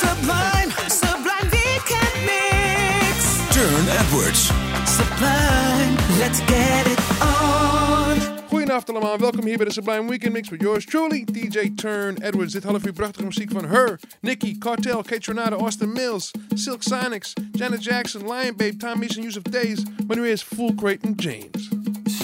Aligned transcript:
Sublime, 0.00 0.70
sublime 0.88 1.48
weekend 1.50 2.16
mix. 2.24 3.16
Turne 3.52 3.88
Edwards. 4.00 4.50
Sublime, 4.96 5.94
let's 6.18 6.40
get 6.40 6.86
it 6.86 7.00
on. 7.20 8.16
Goedenavond 8.48 8.90
allemaal, 8.90 9.18
welkom 9.18 9.44
hier 9.44 9.56
bij 9.56 9.66
de 9.66 9.72
Sublime 9.72 10.08
Weekend 10.08 10.32
Mix 10.32 10.50
met 10.50 10.60
yours 10.60 10.84
truly, 10.84 11.24
DJ 11.24 11.70
Turne 11.74 12.18
Edwards. 12.20 12.52
Dit 12.52 12.62
half 12.62 12.86
uur 12.86 12.92
prachtige 12.92 13.24
muziek 13.24 13.50
van 13.50 13.64
Her, 13.64 14.00
Nicki, 14.20 14.58
Cartel, 14.58 15.02
Kaytranada, 15.02 15.56
Austin 15.56 15.92
Mills, 15.92 16.30
Silk 16.54 16.82
Sonics, 16.82 17.32
Janet 17.52 17.84
Jackson, 17.84 18.22
Lion 18.26 18.56
Babe, 18.56 18.78
Tom 18.78 18.98
Mason, 18.98 19.16
and 19.16 19.26
Use 19.26 19.38
of 19.38 19.42
Days. 19.42 19.82
Maar 20.06 20.16
nu 20.16 20.28
is 20.28 20.42
Full 20.42 20.74
Crate 20.74 21.06
and 21.06 21.22
James. 21.22 21.68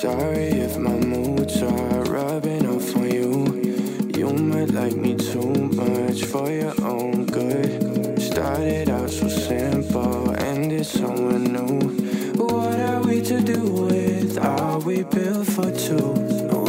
Sorry 0.00 0.48
if 0.48 0.78
my 0.78 1.06
moods 1.06 1.62
are 1.62 2.02
rubbing 2.02 2.68
off 2.68 2.94
on 2.96 3.10
you. 3.10 3.44
You 4.16 4.32
might 4.32 4.70
like 4.70 4.96
me 4.96 5.14
too 5.14 5.52
much 5.74 6.24
for 6.24 6.50
your 6.50 6.74
own 6.82 7.25
good. 7.25 7.25
Started 8.36 8.90
out 8.90 9.08
so 9.08 9.28
simple, 9.28 10.30
ended 10.36 10.84
somewhere 10.84 11.38
new. 11.38 11.88
What 12.36 12.78
are 12.78 13.00
we 13.00 13.22
to 13.22 13.40
do 13.40 13.62
with? 13.62 14.36
Are 14.36 14.78
we 14.80 15.04
built 15.04 15.46
for 15.46 15.70
two? 15.70 16.12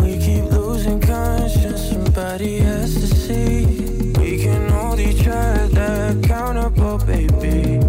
We 0.01 0.17
keep 0.17 0.45
losing 0.45 1.01
conscience, 1.01 1.89
somebody 1.89 2.59
has 2.59 2.93
to 2.93 3.07
see. 3.07 3.65
We 4.17 4.37
can 4.43 4.69
hold 4.69 5.01
each 5.01 5.27
other 5.27 6.17
accountable, 6.17 6.99
baby. 6.99 7.79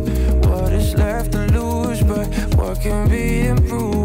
What 0.48 0.72
is 0.72 0.96
left 0.96 1.30
to 1.34 1.46
lose, 1.46 2.02
but 2.02 2.26
what 2.56 2.80
can 2.80 3.08
be 3.08 3.46
improved? 3.46 3.97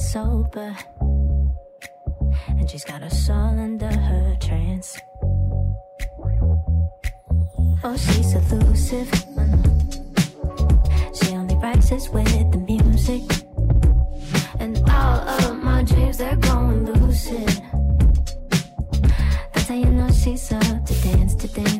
sober. 0.00 0.74
And 2.48 2.68
she's 2.68 2.84
got 2.84 3.02
a 3.02 3.10
soul 3.10 3.36
under 3.36 3.92
her 3.92 4.36
trance. 4.40 4.98
Oh, 7.84 7.96
she's 7.96 8.34
elusive. 8.34 9.10
She 11.14 11.36
only 11.36 11.56
rises 11.56 12.08
with 12.08 12.50
the 12.52 12.58
music. 12.58 13.22
And 14.58 14.78
all 14.88 15.18
of 15.28 15.62
my 15.62 15.82
dreams, 15.82 16.18
they're 16.18 16.36
going 16.36 16.86
lucid. 16.86 17.48
That's 19.52 19.68
how 19.68 19.74
you 19.74 19.90
know 19.90 20.10
she's 20.10 20.52
up 20.52 20.84
to 20.86 20.94
dance, 21.02 21.34
to 21.36 21.48
dance. 21.48 21.79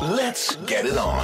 Let's 0.00 0.54
get 0.66 0.86
it 0.86 0.96
on. 0.96 1.17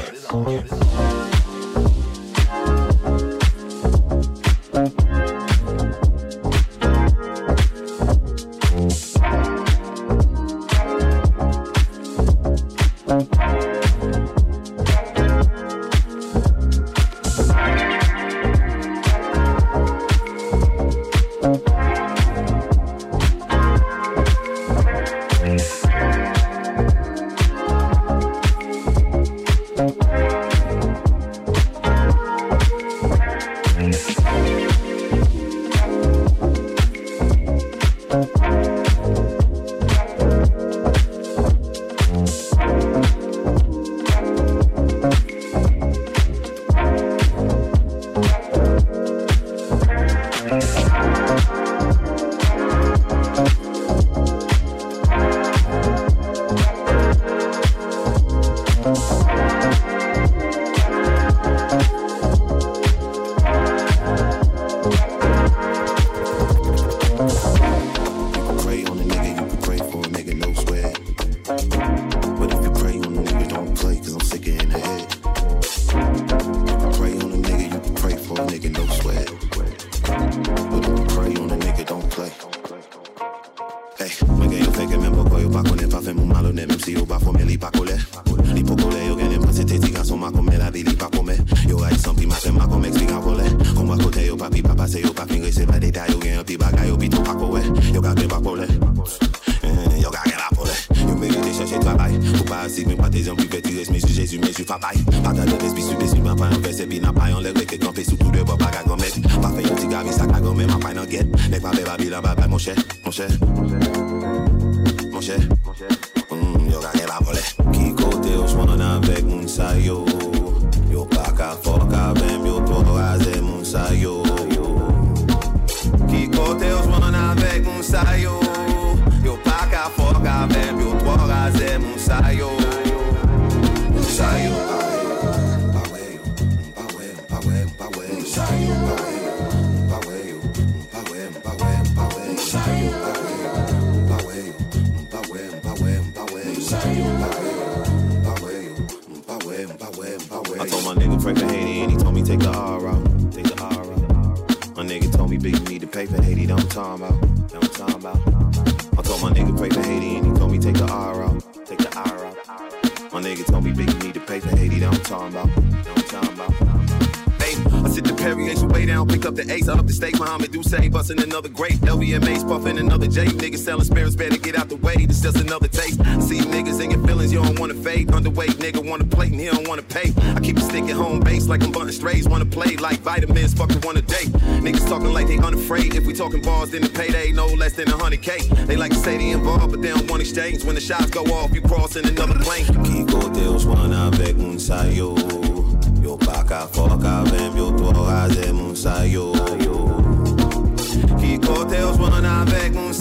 Say, 170.76 170.88
busting 170.88 171.22
another 171.22 171.48
grape, 171.48 171.78
LVMA's 171.80 172.44
puffing 172.44 172.78
another 172.78 173.06
J, 173.06 173.26
niggas 173.26 173.58
selling 173.58 173.84
spirits, 173.84 174.16
better 174.16 174.36
get 174.36 174.56
out 174.56 174.68
the 174.68 174.76
way, 174.76 175.06
this 175.06 175.20
just 175.20 175.36
another 175.36 175.68
taste. 175.68 175.98
See 176.26 176.40
niggas 176.40 176.82
in 176.82 176.90
your 176.90 177.06
feelings, 177.06 177.32
you 177.32 177.42
don't 177.42 177.58
wanna 177.58 177.74
fade, 177.74 178.08
underweight, 178.08 178.54
nigga 178.64 178.88
wanna 178.88 179.04
plate 179.04 179.32
and 179.32 179.40
he 179.40 179.46
don't 179.46 179.68
wanna 179.68 179.82
pay. 179.82 180.12
I 180.36 180.40
keep 180.40 180.58
stick 180.58 180.84
at 180.84 180.96
home 180.96 181.20
base 181.20 181.46
like 181.48 181.62
I'm 181.62 181.72
bunting 181.72 181.92
strays, 181.92 182.28
wanna 182.28 182.46
play 182.46 182.76
like 182.76 183.00
vitamins, 183.00 183.54
fucking 183.54 183.80
wanna 183.82 184.02
date. 184.02 184.32
Niggas 184.66 184.88
talking 184.88 185.12
like 185.12 185.28
they 185.28 185.38
unafraid, 185.38 185.94
if 185.94 186.06
we 186.06 186.12
talking 186.12 186.42
bars, 186.42 186.70
then 186.70 186.82
the 186.82 186.88
payday 186.88 187.32
no 187.32 187.46
less 187.46 187.74
than 187.74 187.88
a 187.88 187.96
hundred 187.96 188.22
K. 188.22 188.38
They 188.66 188.76
like 188.76 188.92
to 188.92 188.98
say 188.98 189.16
they 189.18 189.30
involved, 189.30 189.70
but 189.72 189.82
they 189.82 189.90
don't 189.90 190.10
want 190.10 190.22
exchange. 190.22 190.64
When 190.64 190.74
the 190.74 190.80
shots 190.80 191.10
go 191.10 191.22
off, 191.38 191.54
you 191.54 191.62
crossing 191.62 192.06
another 192.06 192.38
plane. 192.40 192.66
Kiko 192.86 193.32
Deus, 193.32 193.64
wanna 193.64 194.08
avec 194.08 194.36
un 194.38 194.58
sayo. 194.58 195.43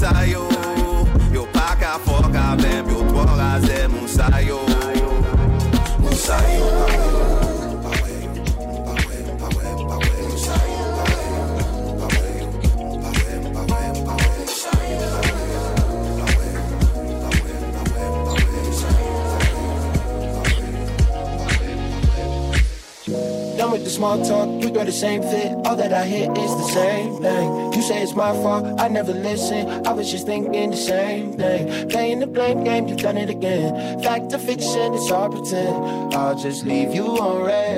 Mon 0.04 0.12
sayo 0.12 0.48
Yo 1.32 1.48
baka 1.54 2.00
foka 2.00 2.56
vem, 2.60 2.88
yo 2.90 3.04
toraze 3.08 3.88
mon 3.88 4.08
sayo 4.08 4.60
Mon 6.00 6.14
sayo 6.14 6.68
Done 23.58 23.72
with 23.72 23.84
the 23.84 23.90
small 23.90 24.18
talk, 24.26 24.50
we 24.62 24.72
got 24.72 24.88
the 24.88 24.92
same 24.92 25.22
fit. 25.22 25.53
All 25.74 25.80
that 25.80 25.92
I 25.92 26.06
hear 26.06 26.32
is 26.32 26.56
the 26.56 26.68
same 26.68 27.20
thing. 27.20 27.74
You 27.74 27.82
say 27.82 28.04
it's 28.04 28.14
my 28.14 28.32
fault, 28.44 28.80
I 28.80 28.90
never 28.90 29.12
listen. 29.12 29.68
I 29.88 29.92
was 29.92 30.12
just 30.12 30.28
thinking 30.28 30.70
the 30.70 30.78
same 30.78 31.34
thing. 31.34 31.90
Playing 31.90 32.20
the 32.20 32.28
blame 32.28 32.64
game, 32.64 32.88
you 32.88 32.96
done 32.96 33.18
it 33.18 33.32
again. 33.32 34.00
Fact 34.04 34.32
or 34.34 34.38
fiction, 34.38 34.94
it's 34.94 35.10
all 35.10 35.32
pretend. 35.32 36.14
I'll 36.14 36.38
just 36.38 36.64
leave 36.64 36.94
you 36.94 37.08
on 37.08 37.42
red 37.42 37.73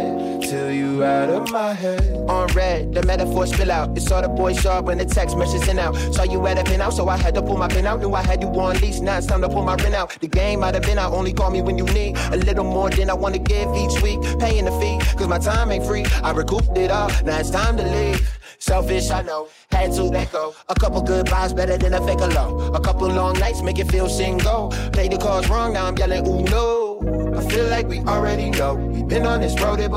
out 1.06 1.30
of 1.30 1.52
my 1.52 1.74
head. 1.74 2.16
On 2.30 2.48
red, 2.54 2.94
the 2.94 3.04
metaphor 3.04 3.46
spill 3.48 3.72
out. 3.72 3.96
It's 3.98 4.12
all 4.12 4.22
the 4.22 4.28
boys 4.28 4.60
saw 4.62 4.82
when 4.82 4.98
the 4.98 5.06
text 5.06 5.38
message 5.38 5.62
sent 5.62 5.80
out. 5.80 5.96
Saw 6.14 6.24
you 6.24 6.46
at 6.48 6.58
a 6.58 6.64
pin 6.64 6.82
out, 6.82 6.94
so 6.94 7.08
I 7.08 7.18
had 7.18 7.36
to 7.36 7.42
pull 7.42 7.58
my 7.58 7.68
pin 7.68 7.86
out. 7.86 8.00
Knew 8.00 8.14
I 8.14 8.24
had 8.24 8.42
you 8.42 8.50
on 8.50 8.80
lease, 8.80 9.00
now 9.00 9.18
it's 9.18 9.28
time 9.28 9.42
to 9.42 9.50
pull 9.50 9.64
my 9.64 9.76
ring 9.76 9.96
out. 9.96 10.20
The 10.20 10.28
game 10.28 10.62
might 10.62 10.74
have 10.74 10.84
been 10.84 10.98
out, 10.98 11.14
only 11.14 11.34
call 11.34 11.52
me 11.52 11.62
when 11.62 11.78
you 11.78 11.86
need 11.86 12.18
a 12.18 12.38
little 12.38 12.64
more 12.64 12.90
than 12.90 13.10
I 13.10 13.14
wanna 13.14 13.40
give 13.40 13.74
each 13.76 14.02
week. 14.02 14.20
Paying 14.40 14.66
the 14.66 14.72
fee, 14.80 15.00
cause 15.16 15.28
my 15.28 15.40
time 15.40 15.72
ain't 15.72 15.86
free. 15.86 16.06
I 16.24 16.32
recouped 16.32 16.78
it 16.78 16.92
all, 16.92 17.10
now 17.24 17.40
it's 17.40 17.52
time 17.52 17.78
to 17.78 17.84
leave. 17.84 18.40
Selfish, 18.60 19.12
I 19.12 19.22
know, 19.22 19.48
had 19.70 19.92
to 19.94 20.04
let 20.04 20.32
go. 20.32 20.56
A 20.70 20.76
couple 20.76 21.02
goodbyes 21.02 21.54
better 21.54 21.78
than 21.78 21.94
a 21.94 22.02
fake 22.06 22.22
alone. 22.22 22.76
A 22.76 22.80
couple 22.80 23.08
long 23.08 23.38
nights 23.38 23.62
make 23.62 23.78
it 23.78 23.92
feel 23.92 24.10
single. 24.10 24.70
Play 24.92 25.08
the 25.08 25.18
cards 25.18 25.50
wrong, 25.50 25.74
now 25.74 25.86
I'm 25.86 25.98
yelling, 25.98 26.28
ooh 26.28 26.44
no. 26.44 27.36
I 27.38 27.48
feel 27.50 27.68
like 27.68 27.88
we 27.88 28.00
already 28.00 28.50
know. 28.50 28.76
We've 28.76 29.08
been 29.08 29.26
on 29.26 29.42
this 29.42 29.60
road 29.62 29.80
here 29.80 29.90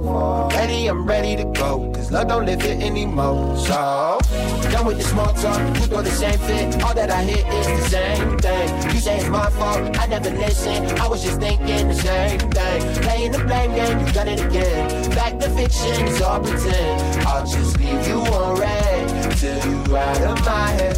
Ready, 0.00 0.86
I'm 0.86 1.06
ready 1.06 1.34
to 1.36 1.44
go. 1.44 1.90
Cause 1.92 2.12
love 2.12 2.28
don't 2.28 2.46
live 2.46 2.62
here 2.62 2.78
anymore. 2.80 3.56
So, 3.56 4.18
done 4.70 4.86
with 4.86 4.98
the 4.98 5.04
small 5.04 5.32
talk. 5.34 5.58
You 5.76 5.86
throw 5.86 6.02
the 6.02 6.10
same 6.10 6.38
fit. 6.38 6.82
All 6.82 6.94
that 6.94 7.10
I 7.10 7.24
hear 7.24 7.44
is 7.58 7.66
the 7.66 7.88
same 7.88 8.38
thing. 8.38 8.94
You 8.94 9.00
say 9.00 9.16
it's 9.18 9.28
my 9.28 9.50
fault. 9.50 9.98
I 9.98 10.06
never 10.06 10.30
listen. 10.30 10.84
I 10.98 11.08
was 11.08 11.22
just 11.22 11.40
thinking 11.40 11.88
the 11.88 11.94
same 11.94 12.38
thing. 12.38 13.02
Playing 13.02 13.32
the 13.32 13.38
blame 13.44 13.74
game, 13.74 14.06
you 14.06 14.12
done 14.12 14.28
it 14.28 14.40
again. 14.40 15.10
Back 15.10 15.38
to 15.40 15.50
fiction, 15.50 16.06
it's 16.06 16.20
all 16.22 16.40
pretend. 16.40 17.26
I'll 17.26 17.46
just 17.46 17.78
leave 17.78 18.06
you 18.06 18.20
on 18.20 18.60
red. 18.60 19.36
Till 19.36 19.58
you 19.66 19.96
out 19.96 20.22
of 20.22 20.44
my 20.44 20.68
head. 20.78 20.94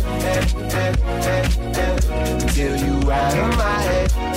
Till 2.49 2.77
you 2.77 3.11
out 3.11 3.39
of 3.39 3.57
my 3.57 3.83
head. 3.83 4.30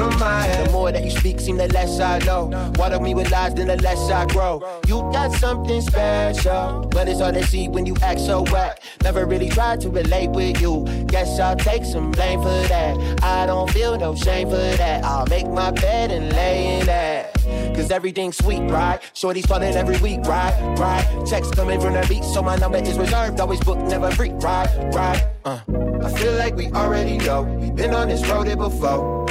The 0.00 0.68
more 0.72 0.92
that 0.92 1.04
you 1.04 1.10
speak, 1.10 1.40
seem 1.40 1.56
the 1.56 1.68
less 1.68 2.00
I 2.00 2.18
know. 2.20 2.50
Water 2.76 3.00
me 3.00 3.14
with 3.14 3.30
lies, 3.30 3.54
then 3.54 3.68
the 3.68 3.76
less 3.76 4.10
I 4.10 4.26
grow. 4.26 4.80
You 4.86 5.00
got 5.12 5.32
something 5.32 5.80
special, 5.80 6.88
but 6.90 7.08
it's 7.08 7.20
hard 7.20 7.34
to 7.34 7.46
see 7.46 7.68
when 7.68 7.86
you 7.86 7.96
act 8.02 8.20
so 8.20 8.42
whack. 8.50 8.82
Never 9.02 9.26
really 9.26 9.48
tried 9.48 9.80
to 9.82 9.90
relate 9.90 10.30
with 10.30 10.60
you. 10.60 10.84
Guess 11.06 11.38
I'll 11.38 11.56
take 11.56 11.84
some 11.84 12.10
blame 12.10 12.40
for 12.40 12.48
that. 12.68 13.22
I 13.22 13.46
don't 13.46 13.70
feel 13.70 13.98
no 13.98 14.14
shame 14.14 14.48
for 14.48 14.56
that. 14.56 15.04
I'll 15.04 15.26
make 15.26 15.48
my 15.48 15.70
bed 15.70 16.10
and 16.10 16.32
lay 16.32 16.80
in 16.80 16.86
that. 16.86 17.34
Cause 17.74 17.90
everything's 17.90 18.36
sweet, 18.36 18.60
right? 18.70 19.00
Shorty's 19.14 19.46
falling 19.46 19.74
every 19.74 19.98
week, 19.98 20.20
right? 20.20 20.54
Right? 20.78 21.26
Checks 21.26 21.50
coming 21.50 21.80
from 21.80 21.94
the 21.94 22.06
beach, 22.08 22.24
so 22.24 22.42
my 22.42 22.56
number 22.56 22.78
is 22.78 22.98
reserved. 22.98 23.40
Always 23.40 23.60
booked, 23.60 23.82
never 23.82 24.10
free, 24.10 24.30
right? 24.30 24.68
Right? 24.94 25.26
Uh. 25.44 25.60
I 26.02 26.10
feel 26.12 26.32
like 26.34 26.56
we 26.56 26.66
already 26.80 27.18
know. 27.18 27.42
We've 27.42 27.74
been 27.74 27.94
on 27.94 28.08
this 28.08 28.26
road 28.28 28.46
before. 28.56 29.26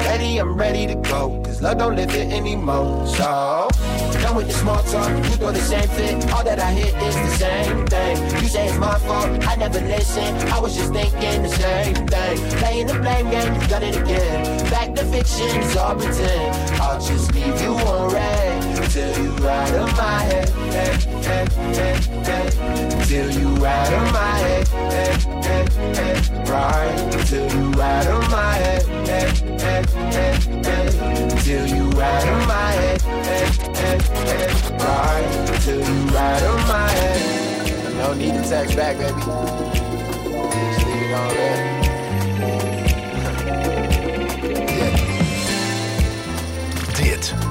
Ready, 0.00 0.38
I'm 0.38 0.56
ready 0.56 0.86
to 0.86 0.94
go. 0.94 1.40
Cause 1.44 1.60
love 1.60 1.78
don't 1.78 1.96
live 1.96 2.10
here 2.10 2.28
anymore. 2.30 3.06
So, 3.06 3.68
done 4.22 4.36
with 4.36 4.46
the 4.46 4.54
small 4.54 4.82
talk. 4.84 5.10
You 5.24 5.36
throw 5.36 5.52
the 5.52 5.60
same 5.60 5.88
fit. 5.88 6.32
All 6.32 6.44
that 6.44 6.58
I 6.58 6.72
hear 6.72 6.92
is 7.08 7.16
the 7.16 7.30
same 7.36 7.86
thing. 7.86 8.42
You 8.42 8.48
say 8.48 8.68
it's 8.68 8.78
my 8.78 8.98
fault. 8.98 9.46
I 9.46 9.56
never 9.56 9.80
listen. 9.80 10.34
I 10.48 10.58
was 10.58 10.74
just 10.76 10.92
thinking 10.92 11.42
the 11.42 11.48
same 11.48 11.94
thing. 12.06 12.58
Playing 12.58 12.86
the 12.86 12.94
blame 12.94 13.30
game, 13.30 13.54
you 13.60 13.68
done 13.68 13.82
it 13.82 13.96
again. 13.96 14.70
Back 14.70 14.94
to 14.94 15.04
fiction, 15.04 15.48
it's 15.62 15.76
all 15.76 15.94
pretend. 15.94 16.80
I'll 16.80 17.00
just 17.00 17.34
leave 17.34 17.60
you 17.60 17.72
on 17.74 18.12
red. 18.12 18.77
Till 18.88 19.22
you 19.22 19.48
out 19.48 19.74
of 19.74 19.96
my 19.96 20.18
head. 20.22 20.50
Eh, 20.72 20.98
eh, 21.26 21.46
eh, 21.78 22.00
eh. 22.26 23.04
Till 23.04 23.30
you 23.30 23.66
out 23.66 23.92
of 23.92 24.12
my 24.12 24.38
head. 24.38 24.68
Eh, 24.74 25.18
eh, 25.44 25.66
eh. 25.98 26.16
Right. 26.50 27.26
Till 27.26 27.48
you 27.52 27.82
out 27.82 28.06
of 28.06 28.30
my 28.30 28.54
head. 28.54 28.82
Eh, 29.08 29.32
eh, 29.60 29.84
eh, 30.16 30.36
eh. 30.64 31.28
Till 31.42 31.66
you 31.66 32.02
out 32.02 32.28
of 32.28 32.48
my 32.48 32.72
head. 32.72 33.02
Eh, 33.06 33.50
eh, 33.74 33.98
eh. 34.26 34.52
Right. 34.78 35.60
Till 35.62 35.80
you 35.80 36.16
out 36.16 36.42
of 36.42 36.68
my 36.68 36.88
head. 36.88 37.94
No 37.98 38.14
need 38.14 38.34
to 38.34 38.42
text 38.48 38.74
back, 38.76 38.96
baby. 38.96 39.20
Just 39.20 40.86
leave 40.86 41.02
it 41.02 41.14
on 41.14 41.34
red. 41.36 41.77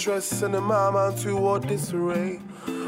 Stress, 0.00 0.24
sending 0.24 0.62
my 0.62 0.90
mind 0.90 1.18
toward 1.18 1.68
disarray. 1.68 2.40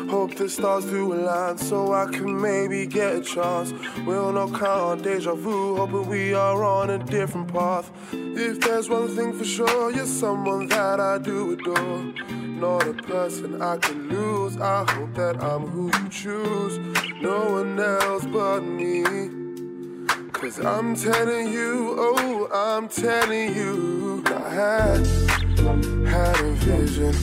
Hope 0.08 0.34
the 0.34 0.48
stars 0.48 0.86
do 0.86 1.12
align 1.12 1.58
so 1.58 1.92
I 1.92 2.06
can 2.06 2.40
maybe 2.40 2.86
get 2.86 3.16
a 3.16 3.20
chance. 3.20 3.74
We'll 4.06 4.32
not 4.32 4.52
count 4.58 4.64
on 4.64 5.02
deja 5.02 5.34
vu, 5.34 5.76
hoping 5.76 6.08
we 6.08 6.32
are 6.32 6.64
on 6.64 6.88
a 6.88 6.98
different 6.98 7.52
path. 7.52 7.90
If 8.12 8.60
there's 8.60 8.88
one 8.88 9.08
thing 9.14 9.34
for 9.34 9.44
sure, 9.44 9.90
you're 9.90 10.06
someone 10.06 10.68
that 10.68 11.00
I 11.00 11.18
do 11.18 11.52
adore. 11.52 12.02
Not 12.62 12.88
a 12.88 12.94
person 12.94 13.60
I 13.60 13.76
can 13.76 14.08
lose. 14.08 14.56
I 14.56 14.90
hope 14.90 15.14
that 15.14 15.42
I'm 15.42 15.66
who 15.66 15.90
you 15.98 16.08
choose. 16.08 16.78
No 17.20 17.50
one 17.58 17.78
else 17.78 18.24
but 18.24 18.60
me. 18.60 19.04
Cause 20.32 20.58
I'm 20.60 20.96
telling 20.96 21.52
you, 21.52 21.94
oh, 21.98 22.48
I'm 22.52 22.88
telling 22.88 23.54
you, 23.54 24.24
I 24.26 24.54
had, 24.60 26.01
had 26.12 26.40
a 26.40 26.52
vision 26.68 27.14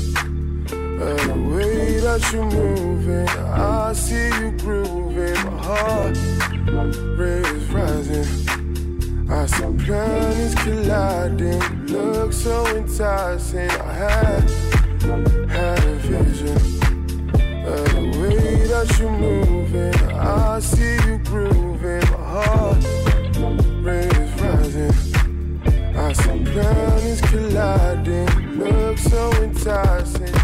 of 0.99 1.17
the 1.27 1.37
way 1.53 1.99
that 1.99 2.21
you're 2.33 2.49
moving. 2.49 3.29
I 3.29 3.93
see 3.93 4.29
you 4.39 4.51
grooving, 4.57 5.35
my 5.45 5.63
heart 5.67 6.17
rate 7.19 7.45
is 7.45 7.65
rising. 7.69 9.29
I 9.29 9.45
see 9.45 9.85
planets 9.85 10.55
colliding, 10.63 11.61
You 11.87 12.01
look 12.01 12.33
so 12.33 12.65
enticing. 12.75 13.69
I 13.69 13.93
had, 13.93 14.49
had 15.51 15.83
a 15.83 15.95
vision 16.09 16.57
of 17.67 17.85
the 17.93 18.05
way 18.19 18.67
that 18.73 18.87
you're 18.97 19.11
moving. 19.11 19.95
I 20.13 20.59
see 20.61 20.95
you 21.05 21.19
grooving, 21.29 22.05
my 22.09 22.25
heart 22.43 22.83
rate 23.85 24.17
is 24.17 24.41
rising. 24.41 24.95
I 25.95 26.11
see 26.13 26.43
planets 26.51 27.21
colliding, 27.29 28.38
look 28.59 28.97
so 28.97 29.31
enticing. 29.41 30.38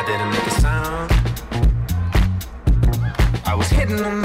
I 0.00 0.06
didn't 0.06 0.30
make 0.30 0.46
a 0.46 0.60
sound. 0.62 1.12
I 3.44 3.54
was 3.54 3.68
hidden 3.68 3.98
amongst 3.98 4.19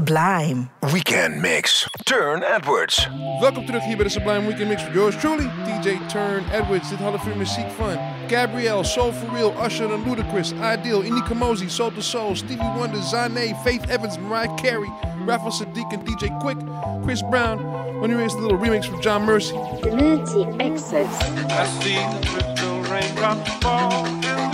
Sublime. 0.00 0.70
Weekend 0.92 1.42
Mix. 1.42 1.86
Turne 2.04 2.44
Edwards. 2.44 3.08
Welkom 3.40 3.66
terug 3.66 3.84
hier 3.84 3.96
bij 3.96 4.04
de 4.04 4.10
Sublime 4.10 4.46
Weekend 4.46 4.68
Mix 4.68 4.82
for 4.82 4.92
yours 4.92 5.16
truly, 5.16 5.50
DJ 5.64 5.98
Turne 6.06 6.42
Edwards. 6.52 6.88
Dit 6.88 6.98
half 6.98 7.26
uur 7.26 7.36
muziek 7.36 7.66
van 7.76 7.98
Gabrielle, 8.28 8.84
Soul 8.84 9.12
For 9.12 9.36
Real, 9.36 9.54
Usher 9.64 9.92
and 9.92 10.06
Ludacris, 10.06 10.52
Ideal, 10.52 11.02
Inika 11.02 11.54
Soul 11.66 11.92
to 11.92 12.00
Soul, 12.00 12.36
Stevie 12.36 12.72
Wonder, 12.76 13.02
Zhané, 13.02 13.54
Faith 13.62 13.90
Evans, 13.90 14.18
Mariah 14.18 14.54
Carey, 14.54 14.90
Raphael 15.26 15.52
Saadiq 15.52 15.92
and 15.92 16.06
DJ 16.06 16.40
Quik, 16.40 16.58
Chris 17.04 17.22
Brown. 17.22 17.58
When 18.00 18.10
you 18.10 18.18
raise 18.18 18.34
the 18.34 18.40
little 18.40 18.58
remix 18.58 18.86
from 18.86 19.02
John 19.02 19.26
Mercy. 19.26 19.56
Divinity 19.82 20.64
Access. 20.64 21.22
I 21.50 21.66
see 21.80 21.94
the 21.94 23.44
fall 23.60 24.49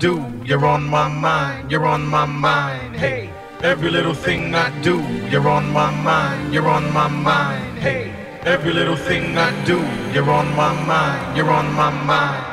do, 0.00 0.24
you're 0.46 0.64
on 0.64 0.88
my 0.88 1.08
mind, 1.08 1.70
you're 1.70 1.84
on 1.84 2.06
my 2.06 2.24
mind, 2.24 2.96
hey. 2.96 3.28
Every 3.62 3.90
little 3.90 4.14
thing 4.14 4.54
I 4.54 4.70
do, 4.80 4.98
you're 5.30 5.46
on 5.46 5.70
my 5.70 5.90
mind, 6.02 6.54
you're 6.54 6.68
on 6.68 6.90
my 6.94 7.06
mind, 7.06 7.78
hey. 7.78 8.10
Every 8.44 8.72
little 8.72 8.96
thing 8.96 9.36
I 9.36 9.50
do, 9.66 9.78
you're 10.14 10.30
on 10.30 10.56
my 10.56 10.72
mind, 10.86 11.36
you're 11.36 11.50
on 11.50 11.70
my 11.74 11.90
mind. 11.90 12.46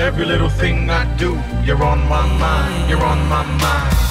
Every 0.00 0.24
little 0.24 0.48
thing 0.48 0.87
do. 1.18 1.36
You're 1.64 1.82
on 1.82 2.08
my 2.08 2.24
mind, 2.38 2.88
you're 2.88 3.04
on 3.04 3.18
my 3.28 3.44
mind. 3.44 4.07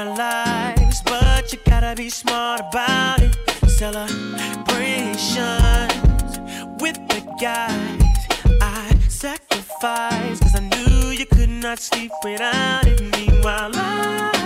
Our 0.00 0.16
lives, 0.16 1.02
but 1.02 1.52
you 1.52 1.58
gotta 1.66 1.94
be 1.94 2.08
smart 2.08 2.60
about 2.60 3.20
it. 3.20 3.36
Celebrations 3.68 4.16
with 6.80 6.96
the 7.08 7.20
guys 7.38 8.00
I 8.62 8.96
sacrificed, 9.08 10.40
cause 10.40 10.54
I 10.54 10.60
knew 10.60 11.10
you 11.10 11.26
could 11.26 11.50
not 11.50 11.80
sleep 11.80 12.12
without 12.24 12.86
it. 12.86 12.98
Meanwhile, 13.14 13.72
I 13.74 14.39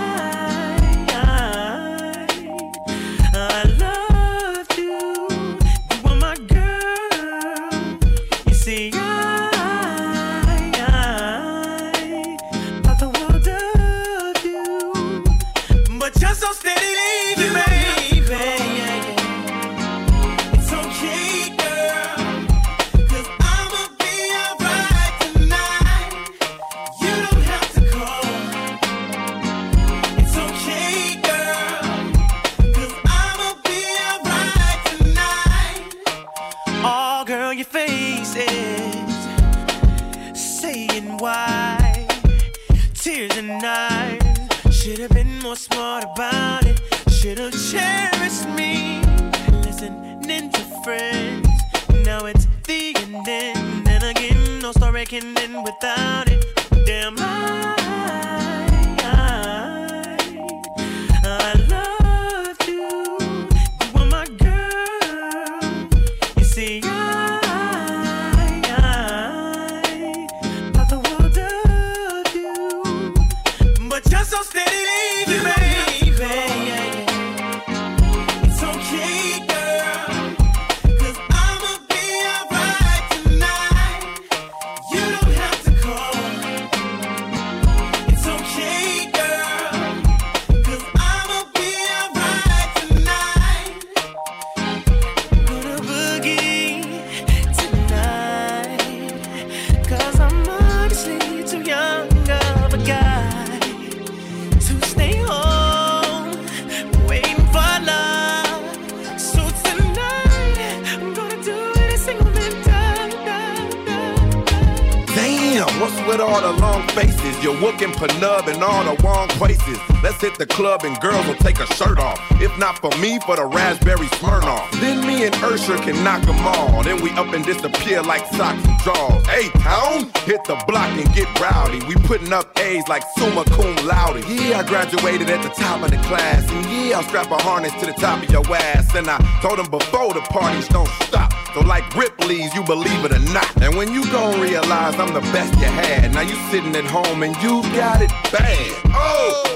me 122.99 123.19
for 123.21 123.37
the 123.37 123.47
raspberry 123.47 124.07
Smirnoff. 124.19 124.71
Then 124.81 125.07
me 125.07 125.25
and 125.25 125.35
Ursher 125.37 125.81
can 125.83 126.03
knock 126.05 126.23
them 126.23 126.39
all. 126.41 126.83
Then 126.83 127.03
we 127.03 127.11
up 127.13 127.33
and 127.33 127.45
disappear 127.45 128.03
like 128.03 128.27
socks 128.29 128.65
and 128.65 128.79
drawers. 128.81 129.27
Hey, 129.27 129.49
town, 129.61 130.11
hit 130.25 130.45
the 130.45 130.63
block 130.67 130.91
and 130.99 131.13
get 131.15 131.29
rowdy. 131.41 131.81
We 131.87 131.95
putting 132.07 132.33
up 132.33 132.59
A's 132.59 132.87
like 132.89 133.03
summa 133.17 133.45
cum 133.45 133.75
laude. 133.87 134.25
Yeah, 134.29 134.61
I 134.61 134.63
graduated 134.67 135.31
at 135.31 135.43
the 135.43 135.51
top 135.51 135.83
of 135.83 135.91
the 135.91 135.99
class. 136.09 136.51
And 136.51 136.65
yeah, 136.67 136.99
I'll 136.99 137.03
strap 137.05 137.31
a 137.31 137.37
harness 137.37 137.73
to 137.81 137.87
the 137.87 137.93
top 137.93 138.23
of 138.23 138.31
your 138.31 138.45
ass. 138.55 138.95
And 138.95 139.09
I 139.09 139.19
told 139.41 139.59
them 139.59 139.71
before 139.71 140.15
the 140.15 140.23
parties 140.23 140.69
don't 140.69 140.89
stop. 141.03 141.33
So 141.55 141.61
like 141.61 141.85
Ripley's, 141.95 142.53
you 142.55 142.65
believe 142.65 143.05
it 143.05 143.13
or 143.13 143.33
not. 143.33 143.63
And 143.63 143.77
when 143.77 143.93
you 143.93 144.05
gon' 144.11 144.41
realize 144.41 144.95
I'm 144.97 145.15
the 145.15 145.21
best 145.33 145.55
you 145.55 145.67
had. 145.67 146.13
Now 146.13 146.23
you 146.23 146.35
sitting 146.51 146.75
at 146.75 146.85
home 146.85 147.23
and 147.23 147.35
you 147.43 147.63
got 147.75 148.03
it 148.03 148.11
bad. 148.33 148.94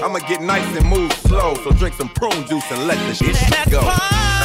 I'ma 0.03 0.19
get 0.19 0.41
nice 0.41 0.77
and 0.77 0.87
move 0.87 1.11
slow. 1.13 1.55
So 1.55 1.71
drink 1.71 1.95
some 1.95 2.09
prune 2.09 2.45
juice 2.47 2.71
and 2.71 2.87
let 2.87 2.97
the 3.07 3.13
shit 3.13 3.69
go. 3.69 4.38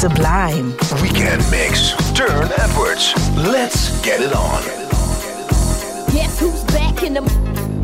Sublime. 0.00 0.70
Weekend 1.02 1.44
Mix. 1.50 1.92
Turne 2.14 2.50
Edwards. 2.56 3.12
Let's 3.36 4.00
get 4.02 4.22
it 4.22 4.34
on. 4.34 4.62
Guess 6.10 6.40
who's 6.40 6.64
back 6.72 7.02
in 7.02 7.12
the 7.12 7.22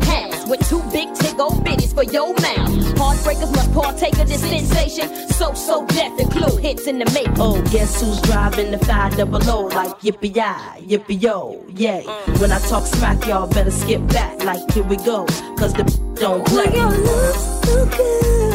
house 0.03 0.47
with 0.47 0.67
two 0.67 0.81
big 0.91 1.13
tick 1.13 1.37
old 1.37 1.63
bitties 1.63 1.93
for 1.93 2.01
your 2.01 2.29
mouth? 2.29 2.71
Heartbreakers 2.97 3.51
must 3.51 3.71
partake 3.71 4.17
of 4.17 4.27
this 4.27 4.41
sensation. 4.41 5.29
So, 5.29 5.53
so 5.53 5.85
death 5.85 6.19
and 6.19 6.31
clue 6.31 6.57
hits 6.57 6.87
in 6.87 6.97
the 6.97 7.05
make. 7.11 7.29
Oh, 7.37 7.61
guess 7.71 8.01
who's 8.01 8.19
driving 8.21 8.71
the 8.71 8.79
five 8.79 9.15
double 9.15 9.47
O 9.47 9.65
like 9.67 9.99
yippee 9.99 10.35
yi, 10.35 10.97
yippee 10.97 11.21
yo, 11.21 11.63
yay. 11.69 12.03
When 12.39 12.51
I 12.51 12.57
talk 12.61 12.87
smack, 12.87 13.27
y'all 13.27 13.45
better 13.45 13.69
skip 13.69 14.01
back 14.07 14.43
like 14.43 14.71
here 14.71 14.81
we 14.81 14.97
go, 14.97 15.27
cause 15.55 15.71
the 15.73 15.83
don't 16.15 16.43
play. 16.47 16.65
Well, 16.65 16.95
your 16.95 17.05
love's 17.05 17.63
so 17.63 17.85
good. 17.95 18.46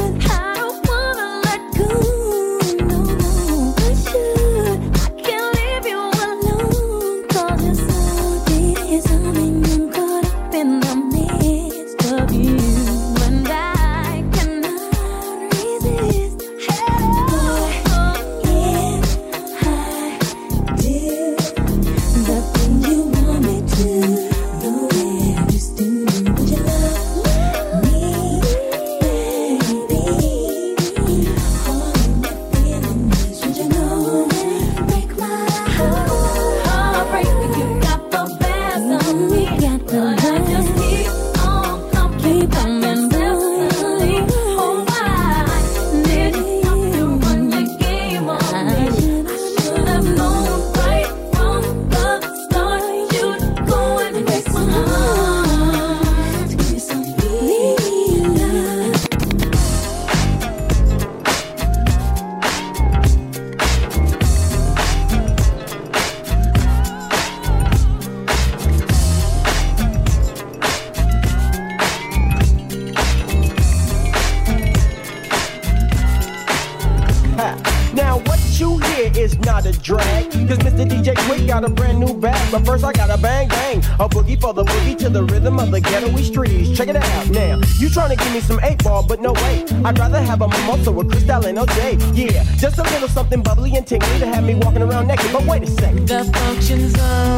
OJ. 91.72 92.32
Yeah, 92.32 92.44
just 92.56 92.78
a 92.78 92.82
little 92.82 93.08
something 93.08 93.42
bubbly 93.42 93.74
and 93.76 93.86
tingly 93.86 94.18
to 94.18 94.26
have 94.26 94.44
me 94.44 94.54
walking 94.54 94.82
around 94.82 95.06
naked. 95.06 95.32
But 95.32 95.46
wait 95.46 95.62
a 95.62 95.66
second. 95.66 96.08
The 96.08 96.24
function's 96.24 96.98
on 96.98 97.31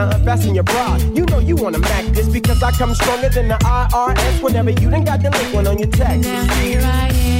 I 0.00 0.16
unfasten 0.16 0.54
your 0.54 0.64
bra. 0.64 0.96
You 1.14 1.26
know 1.26 1.40
you 1.40 1.56
wanna 1.56 1.78
mac 1.78 2.06
this 2.06 2.26
because 2.28 2.62
I 2.62 2.70
come 2.72 2.94
stronger 2.94 3.28
than 3.28 3.48
the 3.48 3.56
IRS 3.56 4.42
whenever 4.42 4.70
you 4.70 4.88
done 4.90 5.04
got 5.04 5.22
the 5.22 5.30
link 5.30 5.52
one 5.52 5.66
on 5.66 5.78
your 5.78 5.88
text. 5.88 6.26
Now 6.26 6.54
here 6.54 6.80
I 6.82 7.08
am, 7.08 7.39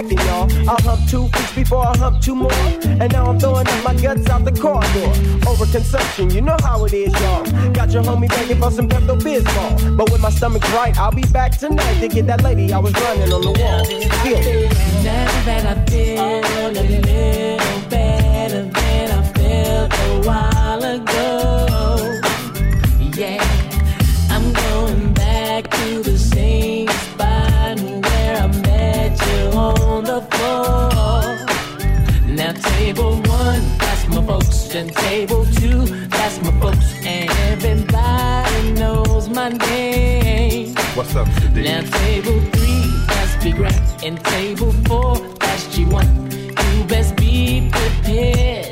acting, 0.00 0.18
y'all. 0.18 0.48
I'll 0.68 0.80
hump 0.82 1.08
two 1.08 1.22
weeks 1.22 1.54
before 1.54 1.86
I 1.86 1.96
hump 1.96 2.20
two 2.22 2.34
more. 2.34 2.52
And 2.52 3.12
now 3.12 3.26
I'm 3.26 3.38
throwing 3.38 3.66
up 3.66 3.84
my 3.84 3.94
guts 3.94 4.28
out 4.28 4.44
the 4.44 4.52
corridor. 4.52 5.10
Overconsumption, 5.50 6.34
you 6.34 6.40
know 6.40 6.56
how 6.60 6.84
it 6.84 6.92
is, 6.92 7.12
y'all. 7.20 7.72
Got 7.72 7.90
your 7.90 8.02
homie 8.02 8.28
begging 8.28 8.60
for 8.60 8.70
some 8.70 8.88
Pepto 8.88 9.18
Bismol. 9.18 9.96
But 9.96 10.10
with 10.10 10.20
my 10.20 10.30
stomach 10.30 10.62
right, 10.72 10.96
I'll 10.98 11.12
be 11.12 11.24
back 11.32 11.58
tonight 11.58 12.00
to 12.00 12.08
get 12.08 12.26
that 12.26 12.42
lady 12.42 12.72
I 12.72 12.78
was 12.78 12.94
running 12.94 13.32
on 13.32 13.42
the 13.42 13.52
wall. 13.60 13.82
Now 15.04 15.44
that 15.46 15.66
I 15.66 15.86
feel 15.90 16.18
a 16.20 16.82
little 16.82 17.90
better 17.90 18.62
than 18.62 19.10
I 19.10 19.22
felt 19.32 19.92
a 19.92 20.26
while 20.26 20.82
ago. 20.82 21.59
Table 32.80 33.16
one, 33.28 33.62
that's 33.78 34.08
my 34.08 34.24
folks, 34.26 34.74
and 34.74 34.90
table 34.94 35.44
two, 35.60 35.84
that's 36.08 36.40
my 36.42 36.50
folks, 36.60 36.94
and 37.04 37.28
everybody 37.52 38.72
knows 38.72 39.28
my 39.28 39.50
name. 39.50 40.74
What's 40.94 41.14
up, 41.14 41.28
Saadiq? 41.28 41.64
Now 41.64 41.82
table 41.98 42.40
three, 42.52 43.04
that's 43.06 43.44
Big 43.44 43.58
Rat, 43.58 44.02
and 44.02 44.18
table 44.24 44.72
four, 44.86 45.14
that's 45.40 45.66
G1. 45.76 46.06
You 46.78 46.84
best 46.84 47.16
be 47.16 47.68
prepared, 47.70 48.69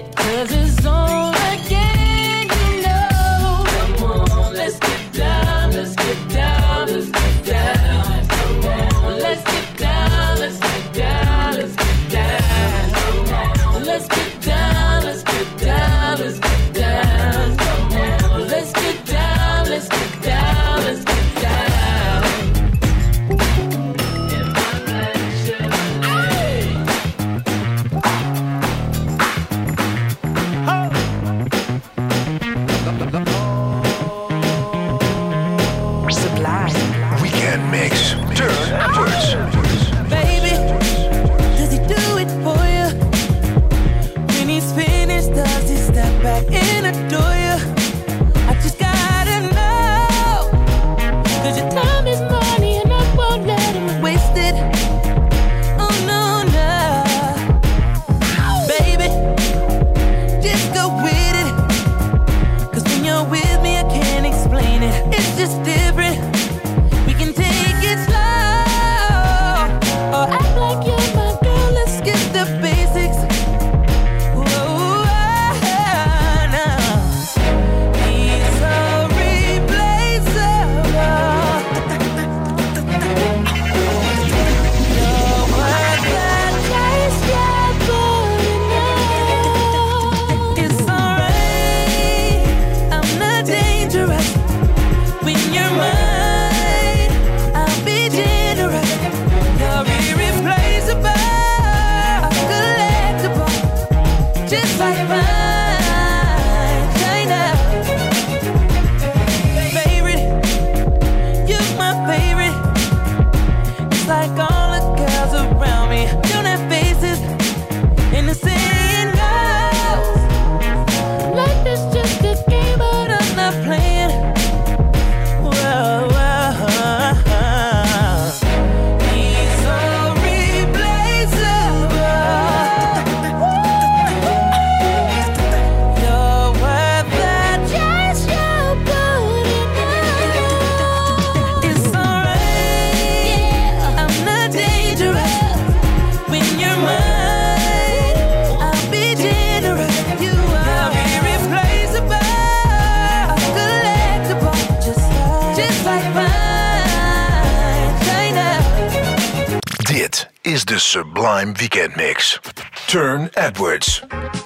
Sublime 160.88 161.52
Weekend 161.52 161.96
Mix. 161.96 162.40
Turne 162.86 163.28
Edwards. 163.34 164.02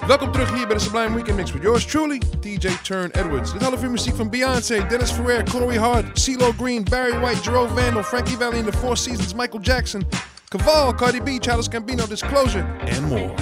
Welkom 0.07 0.31
terug 0.31 0.53
hier 0.53 0.67
bij 0.67 0.75
de 0.75 0.81
Sublime 0.81 1.13
Weekend 1.13 1.37
Mix 1.37 1.53
met 1.53 1.61
yours 1.61 1.85
truly, 1.85 2.21
DJ 2.39 2.67
Turne 2.81 3.11
Edwards. 3.11 3.51
Dit 3.53 3.61
half 3.61 3.83
uur 3.83 3.91
muziek 3.91 4.15
van 4.15 4.29
Beyoncé, 4.29 4.87
Dennis 4.87 5.11
Ferrer, 5.11 5.43
Corey 5.43 5.77
Hart, 5.77 6.19
CeeLo 6.19 6.53
Green, 6.57 6.83
Barry 6.83 7.19
White, 7.19 7.43
Jerome 7.43 7.73
Vandal, 7.73 8.03
Frankie 8.03 8.37
Valli 8.37 8.57
in 8.57 8.65
the 8.65 8.77
Four 8.77 8.97
Seasons, 8.97 9.33
Michael 9.33 9.61
Jackson, 9.61 10.05
Caval, 10.49 10.95
Cardi 10.95 11.21
B, 11.21 11.39
Charles 11.39 11.69
Gambino, 11.69 12.07
Disclosure, 12.07 12.65
and 12.87 13.07
more. 13.07 13.33